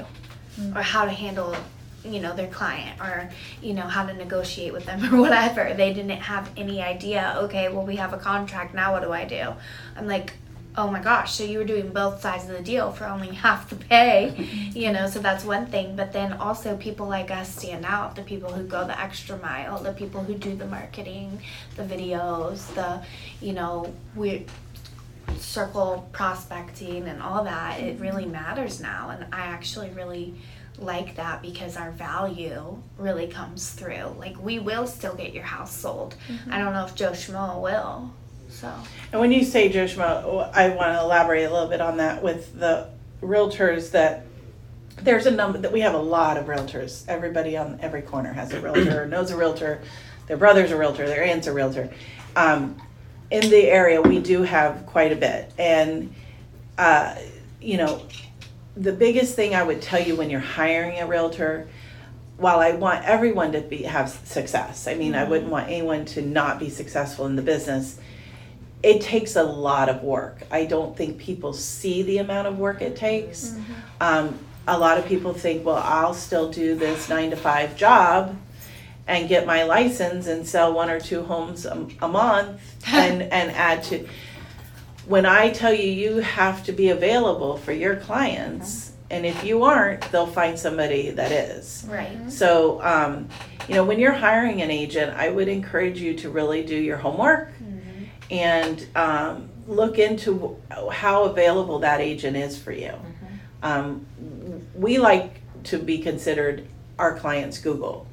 mm. 0.58 0.74
or 0.74 0.82
how 0.82 1.04
to 1.04 1.12
handle, 1.12 1.54
you 2.06 2.22
know, 2.22 2.34
their 2.34 2.48
client 2.48 2.98
or, 3.02 3.30
you 3.62 3.74
know, 3.74 3.82
how 3.82 4.06
to 4.06 4.14
negotiate 4.14 4.72
with 4.72 4.86
them 4.86 5.04
or 5.14 5.20
whatever. 5.20 5.74
They 5.74 5.92
didn't 5.92 6.12
have 6.12 6.50
any 6.56 6.82
idea, 6.82 7.36
okay, 7.40 7.68
well, 7.68 7.86
we 7.86 7.98
have 7.98 8.14
a 8.14 8.18
contract, 8.18 8.74
now 8.74 8.94
what 8.94 9.04
do 9.04 9.12
I 9.12 9.26
do? 9.26 9.54
I'm 9.98 10.08
like, 10.08 10.32
oh 10.78 10.90
my 10.90 11.02
gosh, 11.02 11.34
so 11.34 11.44
you 11.44 11.58
were 11.58 11.66
doing 11.66 11.90
both 11.90 12.22
sides 12.22 12.44
of 12.44 12.52
the 12.52 12.62
deal 12.62 12.92
for 12.92 13.06
only 13.06 13.30
half 13.36 13.70
the 13.70 13.76
pay, 13.76 14.36
you 14.76 14.92
know, 14.92 15.08
so 15.10 15.20
that's 15.20 15.44
one 15.44 15.66
thing. 15.66 15.96
But 15.96 16.14
then 16.14 16.34
also 16.34 16.78
people 16.78 17.08
like 17.08 17.32
us 17.32 17.54
stand 17.54 17.84
out, 17.84 18.16
the 18.16 18.22
people 18.22 18.52
who 18.52 18.64
go 18.64 18.86
the 18.86 19.00
extra 19.00 19.38
mile, 19.38 19.82
the 19.82 19.94
people 19.94 20.24
who 20.24 20.36
do 20.36 20.56
the 20.56 20.68
marketing, 20.68 21.42
the 21.76 21.84
videos, 21.84 22.74
the, 22.76 23.04
you 23.46 23.54
know, 23.54 23.94
we 24.16 24.46
circle 25.40 26.08
prospecting 26.12 27.08
and 27.08 27.22
all 27.22 27.44
that. 27.44 27.80
It 27.80 28.00
really 28.00 28.24
mm-hmm. 28.24 28.34
matters 28.34 28.80
now. 28.80 29.10
And 29.10 29.34
I 29.34 29.42
actually 29.42 29.90
really 29.90 30.36
like 30.80 31.16
that 31.16 31.42
because 31.42 31.76
our 31.76 31.92
value 31.92 32.82
really 32.98 33.28
comes 33.28 33.72
through. 33.72 34.16
Like 34.20 34.40
we 34.42 34.60
will 34.60 34.88
still 34.88 35.16
get 35.16 35.34
your 35.34 35.44
house 35.44 35.76
sold. 35.76 36.16
Mm-hmm. 36.28 36.54
I 36.54 36.60
don't 36.60 36.74
know 36.74 36.86
if 36.86 36.96
Joe 36.96 37.12
Schmo 37.12 37.62
will. 37.62 38.12
So 38.50 38.74
And 39.12 39.22
when 39.22 39.32
you 39.32 39.44
say 39.44 39.70
Joe 39.70 39.86
Schmo, 39.86 40.52
I 40.54 40.70
want 40.70 40.94
to 40.94 41.02
elaborate 41.02 41.44
a 41.44 41.52
little 41.52 41.68
bit 41.68 41.82
on 41.82 41.98
that 41.98 42.24
with 42.24 42.58
the 42.60 42.90
realtors 43.22 43.92
that 43.92 44.26
there's 45.02 45.26
a 45.26 45.32
number 45.32 45.60
that 45.60 45.72
we 45.72 45.82
have 45.82 45.94
a 45.94 46.00
lot 46.00 46.38
of 46.38 46.46
realtors. 46.46 47.08
Everybody 47.08 47.56
on 47.58 47.80
every 47.82 48.02
corner 48.02 48.34
has 48.34 48.52
a 48.54 48.60
realtor, 48.60 49.06
knows 49.10 49.32
a 49.32 49.38
realtor, 49.38 49.82
their 50.28 50.38
brother's 50.38 50.72
a 50.72 50.78
realtor, 50.78 51.06
their 51.06 51.24
aunt's 51.24 51.48
a 51.48 51.54
realtor. 51.54 51.94
Um, 52.36 52.82
in 53.30 53.50
the 53.50 53.70
area, 53.70 54.02
we 54.02 54.20
do 54.20 54.44
have 54.44 54.86
quite 54.86 55.12
a 55.12 55.16
bit. 55.16 55.52
And, 55.58 56.14
uh, 56.78 57.16
you 57.62 57.78
know, 57.78 58.02
the 58.76 58.94
biggest 58.94 59.36
thing 59.36 59.56
I 59.56 59.64
would 59.64 59.82
tell 59.82 60.02
you 60.02 60.16
when 60.16 60.30
you're 60.30 60.40
hiring 60.40 61.00
a 61.00 61.08
realtor, 61.08 61.68
while 62.38 62.60
I 62.60 62.72
want 62.72 63.04
everyone 63.06 63.52
to 63.54 63.62
be 63.62 63.84
have 63.84 64.10
success, 64.10 64.88
I 64.88 64.94
mean, 64.94 65.16
I 65.16 65.24
wouldn't 65.24 65.50
want 65.50 65.68
anyone 65.68 66.06
to 66.06 66.22
not 66.22 66.60
be 66.60 66.70
successful 66.70 67.26
in 67.26 67.36
the 67.36 67.42
business 67.42 68.00
it 68.84 69.02
takes 69.02 69.36
a 69.36 69.44
lot 69.44 69.90
of 69.90 70.04
work. 70.04 70.42
I 70.52 70.66
don't 70.66 70.96
think 70.96 71.18
people 71.18 71.54
see 71.54 72.04
the 72.04 72.20
amount 72.20 72.48
of 72.48 72.60
work 72.60 72.82
it 72.82 72.96
takes. 72.96 73.56
Um, 74.00 74.38
a 74.68 74.78
lot 74.78 74.98
of 74.98 75.06
people 75.06 75.34
think, 75.34 75.66
well, 75.66 75.82
I'll 75.84 76.14
still 76.14 76.52
do 76.52 76.76
this 76.76 77.10
nine 77.10 77.30
to 77.32 77.36
five 77.38 77.76
job 77.76 78.38
and 79.08 79.30
get 79.30 79.46
my 79.48 79.64
license 79.64 80.28
and 80.28 80.46
sell 80.46 80.74
one 80.74 80.90
or 80.90 81.00
two 81.00 81.24
homes 81.24 81.66
a, 81.66 81.88
a 82.02 82.08
month 82.08 82.62
and, 82.88 83.22
and 83.24 83.52
add 83.52 83.84
to. 83.84 84.08
When 85.06 85.26
I 85.26 85.52
tell 85.52 85.74
you, 85.74 85.90
you 85.90 86.18
have 86.18 86.66
to 86.66 86.74
be 86.74 86.90
available 86.90 87.56
for 87.58 87.72
your 87.72 87.96
clients, 87.96 88.92
and 89.10 89.26
if 89.26 89.46
you 89.46 89.64
aren't, 89.64 90.02
they'll 90.12 90.28
find 90.28 90.60
somebody 90.60 91.12
that 91.12 91.32
is. 91.32 91.86
right. 91.88 92.30
So, 92.30 92.82
um, 92.84 93.30
you 93.70 93.76
know, 93.76 93.86
when 93.86 94.00
you're 94.00 94.12
hiring 94.12 94.62
an 94.62 94.70
agent, 94.70 95.16
I 95.16 95.30
would 95.30 95.48
encourage 95.48 96.00
you 96.02 96.14
to 96.16 96.30
really 96.30 96.64
do 96.64 96.76
your 96.76 96.98
homework 96.98 97.52
and 98.30 98.86
um, 98.96 99.50
look 99.68 100.00
into 100.00 100.58
how 100.92 101.24
available 101.24 101.80
that 101.80 102.02
agent 102.02 102.38
is 102.38 102.58
for 102.58 102.72
you. 102.72 102.94
Um, 103.64 104.06
we 104.76 104.98
like 104.98 105.42
to 105.66 105.80
be 105.80 105.98
considered 106.00 106.66
our 107.00 107.18
clients' 107.18 107.60
Google. 107.60 108.08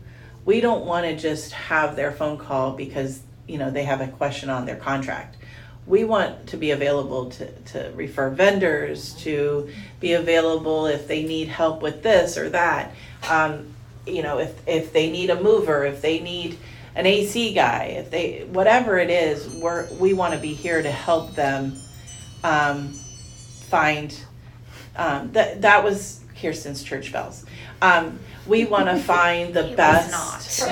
We 0.44 0.61
don't 0.61 0.85
want 0.85 1.07
to 1.07 1.16
just 1.16 1.53
have 1.53 1.96
their 1.96 2.12
phone 2.12 2.38
call 2.38 2.72
because 2.72 3.20
you 3.46 3.59
know 3.59 3.70
they 3.70 3.85
have 3.85 4.00
a 4.00 4.09
question 4.09 4.50
on 4.50 4.66
their 4.66 4.77
contract. 4.77 5.37
We 5.87 6.05
want 6.05 6.46
to 6.48 6.57
be 6.57 6.70
available 6.70 7.31
to, 7.31 7.50
to 7.53 7.92
refer 7.94 8.31
vendors, 8.31 9.14
to 9.16 9.70
be 10.00 10.14
available 10.14 10.87
if 10.87 11.07
they 11.07 11.22
need 11.24 11.48
help 11.48 11.83
with 11.83 12.03
this 12.03 12.38
or 12.38 12.48
that. 12.50 12.94
Um, 13.29 13.74
you 14.07 14.22
know, 14.22 14.38
if, 14.38 14.66
if 14.66 14.94
they 14.94 15.11
need 15.11 15.29
a 15.29 15.40
mover, 15.40 15.85
if 15.85 16.00
they 16.00 16.20
need 16.20 16.59
an 16.94 17.07
AC 17.07 17.54
guy, 17.54 17.96
if 17.98 18.11
they, 18.11 18.46
whatever 18.50 18.98
it 18.98 19.11
is, 19.11 19.48
we're, 19.48 19.88
we 19.94 20.12
want 20.14 20.35
to 20.35 20.40
be 20.40 20.54
here 20.54 20.83
to 20.83 20.90
help 20.90 21.35
them 21.35 21.76
um, 22.42 22.92
find. 23.68 24.18
Um, 24.96 25.33
that, 25.33 25.62
that 25.62 25.83
was 25.83 26.20
Kirsten's 26.40 26.83
church 26.83 27.12
bells. 27.12 27.44
Um, 27.83 28.18
we 28.46 28.64
want 28.64 28.87
to 28.87 28.98
find 28.98 29.52
the 29.54 29.66
It 29.70 29.76
best 29.76 30.61
not. 30.62 30.68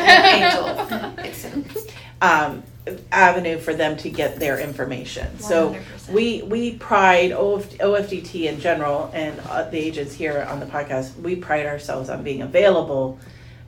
um, 2.22 2.62
avenue 3.10 3.58
for 3.58 3.74
them 3.74 3.96
to 3.96 4.10
get 4.10 4.38
their 4.38 4.58
information. 4.58 5.38
So 5.38 5.74
100%. 5.74 6.08
we 6.10 6.42
we 6.42 6.74
pride 6.74 7.32
OF, 7.32 7.68
OFDT 7.78 8.44
in 8.44 8.58
general 8.60 9.10
and 9.14 9.38
uh, 9.48 9.68
the 9.70 9.78
agents 9.78 10.14
here 10.14 10.46
on 10.48 10.60
the 10.60 10.66
podcast. 10.66 11.16
We 11.20 11.36
pride 11.36 11.66
ourselves 11.66 12.08
on 12.08 12.22
being 12.22 12.42
available. 12.42 13.18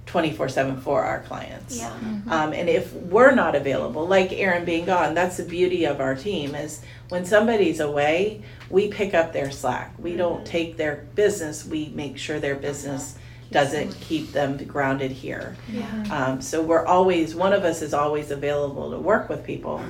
24 0.07 0.49
7 0.49 0.81
for 0.81 1.03
our 1.03 1.21
clients. 1.23 1.79
Yeah. 1.79 1.93
Um, 2.29 2.53
and 2.53 2.69
if 2.69 2.93
we're 2.93 3.35
not 3.35 3.55
available, 3.55 4.07
like 4.07 4.33
Erin 4.33 4.65
being 4.65 4.85
gone, 4.85 5.15
that's 5.15 5.37
the 5.39 5.45
beauty 5.45 5.85
of 5.87 6.01
our 6.01 6.15
team 6.15 6.55
is 6.55 6.83
when 7.09 7.25
somebody's 7.25 7.81
away, 7.81 8.43
we 8.71 8.89
pick 8.89 9.15
up 9.15 9.33
their 9.33 9.51
slack. 9.51 9.95
We 9.99 10.17
don't 10.17 10.45
take 10.47 10.77
their 10.77 11.07
business, 11.15 11.65
we 11.65 11.89
make 11.95 12.19
sure 12.19 12.39
their 12.39 12.55
business 12.55 13.17
doesn't 13.51 13.95
keep 14.01 14.33
them 14.33 14.57
grounded 14.65 15.11
here. 15.13 15.57
Yeah. 15.71 16.05
Um, 16.11 16.41
so 16.41 16.61
we're 16.63 16.85
always, 16.87 17.35
one 17.35 17.53
of 17.53 17.65
us 17.65 17.83
is 17.83 17.95
always 17.95 18.31
available 18.31 18.91
to 18.91 18.99
work 18.99 19.29
with 19.29 19.45
people 19.45 19.83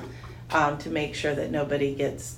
um, 0.50 0.76
to 0.78 0.90
make 0.90 1.14
sure 1.14 1.34
that 1.34 1.50
nobody 1.50 1.94
gets, 1.94 2.36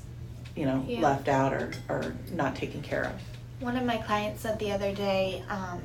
you 0.54 0.66
know, 0.66 0.84
Yeah. 0.86 1.00
left 1.00 1.28
out 1.28 1.52
or, 1.52 1.72
or 1.88 2.14
not 2.32 2.54
taken 2.54 2.80
care 2.80 3.04
of. 3.04 3.12
One 3.60 3.76
of 3.76 3.84
my 3.84 3.96
clients 3.96 4.42
said 4.42 4.58
the 4.58 4.70
other 4.70 4.94
day, 4.94 5.42
um, 5.48 5.80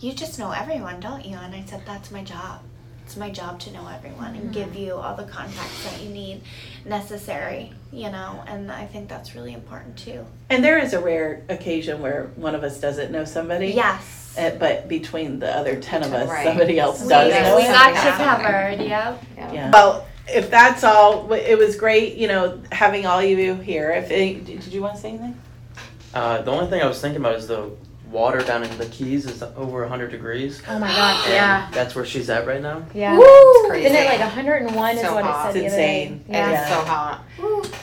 you 0.00 0.12
just 0.12 0.38
know 0.38 0.50
everyone, 0.50 1.00
don't 1.00 1.24
you? 1.24 1.36
And 1.36 1.54
I 1.54 1.64
said, 1.64 1.82
that's 1.86 2.10
my 2.10 2.22
job. 2.24 2.62
It's 3.04 3.16
my 3.16 3.30
job 3.30 3.58
to 3.60 3.72
know 3.72 3.88
everyone 3.88 4.36
and 4.36 4.52
give 4.52 4.76
you 4.76 4.94
all 4.94 5.16
the 5.16 5.24
contacts 5.24 5.84
that 5.84 6.00
you 6.00 6.10
need 6.10 6.42
necessary, 6.84 7.72
you 7.92 8.08
know, 8.10 8.44
and 8.46 8.70
I 8.70 8.86
think 8.86 9.08
that's 9.08 9.34
really 9.34 9.52
important 9.52 9.96
too. 9.96 10.24
And 10.48 10.62
there 10.62 10.78
is 10.78 10.92
a 10.92 11.00
rare 11.00 11.42
occasion 11.48 12.00
where 12.00 12.30
one 12.36 12.54
of 12.54 12.62
us 12.62 12.80
doesn't 12.80 13.10
know 13.10 13.24
somebody. 13.24 13.68
Yes. 13.68 14.34
Uh, 14.38 14.50
but 14.60 14.86
between 14.86 15.40
the 15.40 15.52
other 15.52 15.80
10 15.80 16.04
of 16.04 16.12
us, 16.12 16.28
Right. 16.28 16.44
somebody 16.46 16.78
else 16.78 17.02
We, 17.02 17.08
does 17.08 17.32
know 17.32 17.56
we 17.56 17.62
got 17.64 17.94
you 18.04 18.24
covered, 18.24 18.80
yep. 18.86 19.24
Yeah. 19.36 19.70
Well, 19.72 20.06
if 20.28 20.48
that's 20.48 20.84
all, 20.84 21.32
it 21.32 21.58
was 21.58 21.74
great, 21.74 22.14
you 22.16 22.28
know, 22.28 22.60
having 22.70 23.06
all 23.06 23.18
of 23.18 23.24
you 23.28 23.56
here. 23.56 23.90
If 23.90 24.12
any, 24.12 24.34
did 24.34 24.60
did 24.60 24.72
you 24.72 24.82
want 24.82 24.94
to 24.94 25.00
say 25.00 25.08
anything? 25.10 25.36
Uh, 26.14 26.42
the 26.42 26.50
only 26.52 26.70
thing 26.70 26.80
I 26.80 26.86
was 26.86 27.00
thinking 27.00 27.20
about 27.20 27.34
is 27.34 27.48
the 27.48 27.70
water 28.10 28.40
down 28.40 28.62
in 28.64 28.78
the 28.78 28.86
Keys 28.86 29.26
is 29.26 29.42
over 29.42 29.80
100 29.80 30.10
degrees. 30.10 30.62
Oh 30.68 30.78
my 30.78 30.88
gosh, 30.88 31.24
and 31.26 31.34
yeah. 31.34 31.68
That's 31.72 31.94
where 31.94 32.04
she's 32.04 32.28
at 32.30 32.46
right 32.46 32.60
now. 32.60 32.84
Yeah. 32.94 33.16
It's 33.20 33.68
crazy. 33.68 33.86
Isn't 33.86 33.96
it 33.98 34.06
like 34.08 34.20
101 34.20 34.96
is 34.98 35.02
what 35.04 35.24
hot. 35.24 35.50
it 35.50 35.52
said 35.52 35.64
It's 35.64 35.74
the 35.74 35.82
other 35.82 35.92
insane. 35.92 36.18
day? 36.18 36.24
Yeah. 36.28 36.62
is 36.62 36.68
so 36.68 36.80
hot. 36.84 37.24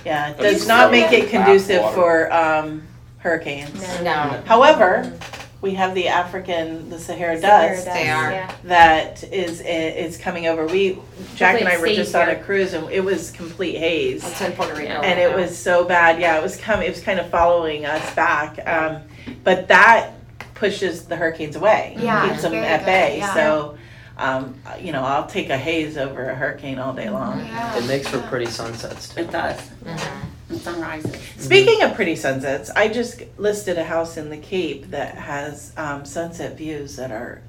Yeah, 0.06 0.30
it 0.32 0.38
does 0.38 0.68
not 0.68 0.92
make 0.92 1.12
it 1.12 1.30
conducive 1.30 1.82
water. 1.82 1.96
for 1.96 2.34
um, 2.34 2.84
hurricanes. 3.20 3.82
No. 4.02 4.42
However, 4.46 5.18
we 5.62 5.74
have 5.74 5.96
the 5.96 6.08
African, 6.08 6.90
the 6.90 7.00
Sahara 7.00 7.40
Sahara 7.40 7.76
dust 7.76 7.86
They 7.86 8.10
are. 8.10 8.32
Yeah. 8.32 8.52
that 8.66 9.24
is 9.24 9.62
is 9.62 10.18
coming 10.18 10.48
over. 10.48 10.68
We 10.68 11.00
Jack 11.36 11.60
and 11.60 11.68
I 11.68 11.80
were 11.80 11.88
just 11.88 12.12
stays 12.12 12.16
on 12.16 12.30
a 12.30 12.36
cruise 12.36 12.74
and 12.74 12.90
it 12.92 13.04
was 13.04 13.32
complete 13.32 13.78
haze. 13.78 14.24
It's 14.26 14.42
in 14.42 14.52
Puerto 14.54 14.76
Rico. 14.76 14.92
and 15.02 15.20
it 15.20 15.34
was 15.36 15.58
so 15.58 15.84
bad. 15.84 16.20
Yeah, 16.22 16.38
it 16.38 16.44
was 16.44 16.58
coming. 16.58 16.86
It 16.88 16.92
was 16.94 17.02
kind 17.02 17.20
of 17.20 17.30
following 17.30 17.86
us 17.86 18.14
back. 18.14 18.60
Um, 18.68 19.02
but 19.44 19.68
that 19.70 20.12
pushes 20.58 21.06
the 21.06 21.16
hurricanes 21.16 21.56
away. 21.56 21.96
Yeah, 22.00 22.28
keeps 22.30 22.42
them 22.42 22.54
at 22.56 22.80
good, 22.80 22.86
bay. 22.86 23.18
yeah. 23.20 23.34
So, 23.34 23.78
um, 24.18 24.56
you 24.82 24.92
know, 24.92 25.04
I'll 25.04 25.28
take 25.28 25.50
a 25.50 25.58
haze 25.58 25.98
over 25.98 26.30
a 26.30 26.36
hurricane 26.36 26.80
all 26.80 26.94
day 26.94 27.10
long. 27.10 27.40
Yeah. 27.40 27.78
It 27.78 27.86
makes 27.88 28.08
for 28.08 28.20
pretty 28.24 28.48
sunsets 28.48 29.10
too. 29.10 29.22
It 29.22 29.32
does. 29.32 29.60
Mhm. 29.86 30.10
And 30.50 30.60
sunrises. 30.62 31.16
Speaking 31.38 31.82
of 31.84 31.94
pretty 31.94 32.16
sunsets, 32.16 32.70
I 32.76 32.88
just 32.88 33.22
listed 33.38 33.78
a 33.78 33.84
house 33.84 34.18
in 34.18 34.30
the 34.30 34.38
Cape 34.38 34.90
that 34.92 35.16
has 35.16 35.74
um, 35.78 36.06
sunset 36.06 36.58
views 36.58 36.96
that 36.96 37.12
are 37.12 37.42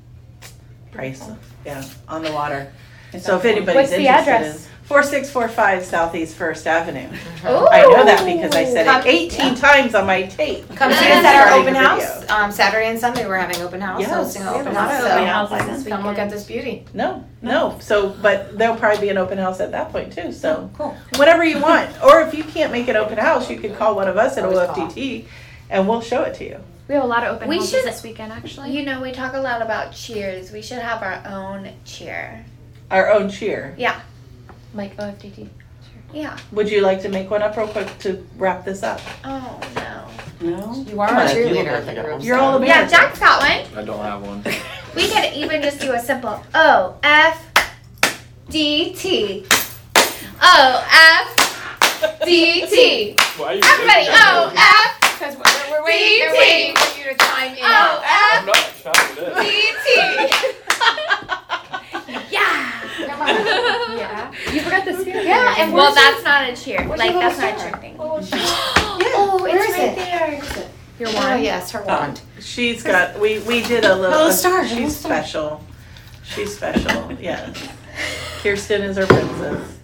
priceless. 0.92 1.38
Yeah, 1.64 1.84
on 2.08 2.22
the 2.22 2.32
water. 2.32 2.70
So 3.18 3.36
if 3.36 3.44
anybody's 3.44 3.74
What's 3.74 3.90
the 3.90 3.96
interested 4.06 4.30
address? 4.32 4.66
in 4.66 4.70
4645 4.88 5.84
Southeast 5.84 6.34
First 6.34 6.66
Avenue. 6.66 7.08
Ooh. 7.44 7.68
I 7.68 7.82
know 7.82 8.06
that 8.06 8.24
because 8.24 8.56
I 8.56 8.64
said 8.64 8.86
Come- 8.86 9.02
it 9.02 9.06
18 9.06 9.54
times 9.54 9.94
on 9.94 10.06
my 10.06 10.22
tape. 10.22 10.66
Come 10.76 10.90
see 10.92 11.12
us 11.12 11.24
at 11.24 11.36
our 11.36 11.46
starting 11.48 11.60
open 11.60 11.72
the 11.74 11.78
house. 11.80 12.30
Um, 12.30 12.50
Saturday 12.50 12.86
and 12.86 12.98
Sunday 12.98 13.26
we're 13.26 13.36
having 13.36 13.60
open 13.60 13.82
house, 13.82 14.00
Yes, 14.00 14.10
hosting 14.10 14.42
an 14.42 14.48
we 14.48 14.56
have 14.56 14.66
open 14.66 14.72
a 14.72 14.80
lot 14.80 14.88
house. 14.90 15.02
of 15.02 15.08
So 15.08 15.12
open 15.14 15.26
houses 15.28 15.84
this 15.84 15.88
come 15.92 16.00
look 16.04 16.10
weekend. 16.12 16.30
at 16.32 16.34
this 16.38 16.44
beauty. 16.46 16.86
No, 16.94 17.22
no. 17.42 17.76
So, 17.82 18.08
but 18.22 18.56
there'll 18.56 18.76
probably 18.76 19.02
be 19.02 19.08
an 19.10 19.18
open 19.18 19.36
house 19.36 19.60
at 19.60 19.72
that 19.72 19.92
point 19.92 20.10
too. 20.14 20.32
So, 20.32 20.70
Cool. 20.78 20.96
whatever 21.16 21.44
you 21.44 21.60
want. 21.60 21.90
Or 22.02 22.22
if 22.22 22.32
you 22.32 22.42
can't 22.42 22.72
make 22.72 22.88
an 22.88 22.96
open 22.96 23.18
house, 23.18 23.50
you 23.50 23.58
could 23.58 23.76
call 23.76 23.94
one 23.94 24.08
of 24.08 24.16
us 24.16 24.38
at 24.38 24.44
Always 24.44 24.58
call. 24.70 24.88
OFDT 24.88 25.26
and 25.68 25.86
we'll 25.86 26.00
show 26.00 26.22
it 26.22 26.34
to 26.36 26.44
you. 26.44 26.60
We 26.88 26.94
have 26.94 27.04
a 27.04 27.06
lot 27.06 27.24
of 27.24 27.36
open 27.36 27.46
We 27.48 27.56
houses 27.56 27.70
should- 27.72 27.84
this 27.84 28.02
weekend, 28.02 28.32
actually. 28.32 28.70
You 28.70 28.86
know, 28.86 29.02
we 29.02 29.12
talk 29.12 29.34
a 29.34 29.38
lot 29.40 29.60
about 29.60 29.92
cheers. 29.92 30.50
We 30.50 30.62
should 30.62 30.78
have 30.78 31.02
our 31.02 31.20
own 31.30 31.72
cheer. 31.84 32.46
Our 32.90 33.10
own 33.10 33.28
cheer. 33.28 33.74
Yeah. 33.76 34.00
Like 34.74 34.96
OFDT. 34.96 35.48
Oh, 35.48 36.14
yeah. 36.14 36.38
Would 36.52 36.70
you 36.70 36.80
like 36.80 37.02
to 37.02 37.08
make 37.08 37.30
one 37.30 37.42
up 37.42 37.56
real 37.56 37.68
quick 37.68 37.98
to 38.00 38.26
wrap 38.36 38.64
this 38.64 38.82
up? 38.82 39.00
Oh 39.24 39.60
no. 39.74 40.04
No? 40.40 40.84
You 40.88 41.00
are 41.00 41.08
Come 41.08 41.18
a 41.18 41.20
on, 41.22 41.36
you 41.36 41.44
look 41.48 41.52
cheerleader 41.66 41.72
like 41.72 41.84
the 41.84 41.90
you 41.90 41.96
got 42.02 42.10
one. 42.12 42.20
You're 42.22 42.38
all 42.38 42.64
Yeah, 42.64 42.86
Jack's 42.86 43.18
got 43.18 43.40
one. 43.42 43.78
I 43.78 43.84
don't 43.84 44.02
have 44.02 44.22
one. 44.22 44.44
We 44.96 45.06
could 45.06 45.34
even 45.34 45.60
just 45.62 45.80
do 45.80 45.92
a 45.92 46.00
simple 46.00 46.42
O 46.54 46.96
F 47.02 47.44
D 48.48 48.94
T. 48.94 49.44
O 50.40 50.86
F 50.90 52.18
D 52.24 52.66
T. 52.66 53.16
Why 53.36 53.46
are 53.46 53.54
you 53.54 53.60
Everybody, 53.62 54.06
O 54.08 54.52
F 54.56 55.00
Because 55.18 55.36
we're, 55.36 55.70
we're 55.70 55.84
waiting- 55.84 56.18
they're 56.20 56.32
waiting 56.32 56.76
for 56.76 56.98
you 56.98 57.04
to 57.04 57.14
chime 57.18 57.52
in. 57.54 57.62
O 57.62 58.02
I'm 58.02 58.46
not 58.46 58.56
shouting 58.82 59.14
D 59.14 59.50
it. 59.50 60.40
T. 60.40 61.34
Yeah. 63.18 63.96
Yeah. 63.96 64.52
You 64.52 64.60
forgot 64.62 64.84
the 64.84 64.94
spirit. 64.98 65.24
Yeah, 65.24 65.54
and 65.58 65.72
Well, 65.72 65.92
where's 65.92 65.94
that's 65.96 66.24
not 66.24 66.48
a 66.48 66.56
cheer. 66.56 66.86
Like 66.86 67.12
that's 67.14 67.38
little 67.38 67.50
not 67.50 67.54
a 67.54 67.58
star? 67.58 67.70
cheer 67.70 67.80
thing. 67.80 67.96
Oh, 67.98 68.20
oh, 69.14 69.44
it's 69.44 69.52
where 69.54 69.64
is 69.64 69.70
right 69.72 69.82
it? 69.82 69.96
there. 70.56 70.70
Your 70.98 71.08
Oh, 71.10 71.14
wand. 71.14 71.42
yes, 71.44 71.70
her 71.72 71.82
oh, 71.82 71.86
wand. 71.86 72.20
She's 72.40 72.82
got. 72.82 73.18
We 73.20 73.38
we 73.40 73.62
did 73.62 73.84
a 73.84 73.94
little. 73.94 74.10
Little 74.18 74.32
star, 74.32 74.62
little 74.62 74.76
She's 74.76 74.96
star. 74.96 75.12
special. 75.22 75.64
She's 76.24 76.56
special. 76.56 77.12
Yes. 77.20 77.68
Kirsten 78.42 78.82
is 78.82 78.98
our 78.98 79.06
princess. 79.06 79.78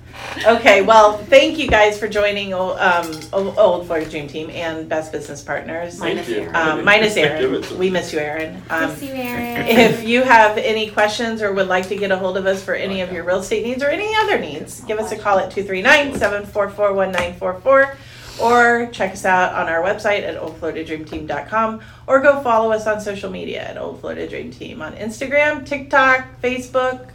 Okay, 0.46 0.82
well, 0.82 1.18
thank 1.18 1.58
you 1.58 1.68
guys 1.68 1.98
for 1.98 2.08
joining 2.08 2.54
o- 2.54 2.76
um, 2.76 3.20
Old 3.32 3.86
Florida 3.86 4.08
Dream 4.10 4.26
Team 4.26 4.50
and 4.50 4.88
Best 4.88 5.12
Business 5.12 5.42
Partners. 5.42 5.98
Minus 6.00 6.28
you. 6.28 6.40
Erin. 6.40 6.56
Um, 6.56 6.84
minus 6.84 7.16
Erin. 7.16 7.78
We 7.78 7.90
miss 7.90 8.12
you, 8.12 8.18
Erin. 8.18 8.60
Um, 8.68 8.90
Miss 8.90 9.02
you, 9.02 9.12
Erin. 9.12 9.66
if 9.68 10.02
you 10.02 10.22
have 10.22 10.58
any 10.58 10.90
questions 10.90 11.40
or 11.40 11.52
would 11.52 11.68
like 11.68 11.88
to 11.88 11.96
get 11.96 12.10
a 12.10 12.16
hold 12.16 12.36
of 12.36 12.46
us 12.46 12.62
for 12.62 12.74
any 12.74 13.00
of 13.00 13.12
your 13.12 13.24
real 13.24 13.38
estate 13.38 13.64
needs 13.64 13.82
or 13.82 13.88
any 13.88 14.14
other 14.16 14.38
needs, 14.38 14.80
give 14.82 14.98
us 14.98 15.12
a 15.12 15.16
call 15.16 15.38
at 15.38 15.50
239 15.50 16.18
744 16.18 16.92
1944 16.94 17.96
or 18.40 18.88
check 18.92 19.12
us 19.12 19.24
out 19.24 19.54
on 19.54 19.68
our 19.68 19.82
website 19.82 20.22
at 20.24 20.36
oldfloridadreamteam.com 20.40 21.80
or 22.08 22.20
go 22.20 22.42
follow 22.42 22.72
us 22.72 22.86
on 22.86 23.00
social 23.00 23.30
media 23.30 23.62
at 23.62 23.78
Old 23.78 24.00
Florida 24.00 24.26
Dream 24.28 24.50
Team 24.50 24.82
on 24.82 24.94
Instagram, 24.96 25.64
TikTok, 25.64 26.40
Facebook. 26.42 27.10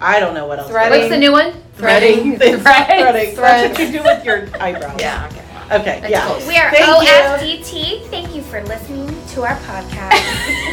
I 0.00 0.20
don't 0.20 0.34
know 0.34 0.46
what 0.46 0.58
else. 0.58 0.68
Threading. 0.68 0.98
What's 0.98 1.10
the 1.10 1.18
new 1.18 1.32
one? 1.32 1.52
Threading. 1.74 2.38
It's 2.40 2.64
not 2.64 2.86
threading. 2.86 3.36
That's 3.36 3.78
what 3.78 3.86
you 3.86 3.98
do 3.98 4.04
with 4.04 4.24
your 4.24 4.48
eyebrows. 4.60 5.00
Yeah, 5.00 5.26
okay. 5.26 5.42
Okay, 5.80 5.98
It's 6.02 6.10
yeah. 6.10 6.26
close. 6.26 6.46
We 6.46 6.56
are 6.56 6.70
Thank 6.70 7.02
you. 7.02 8.00
Thank 8.08 8.34
you 8.34 8.42
for 8.42 8.62
listening 8.64 9.08
to 9.28 9.42
our 9.42 9.56
podcast. 9.60 10.72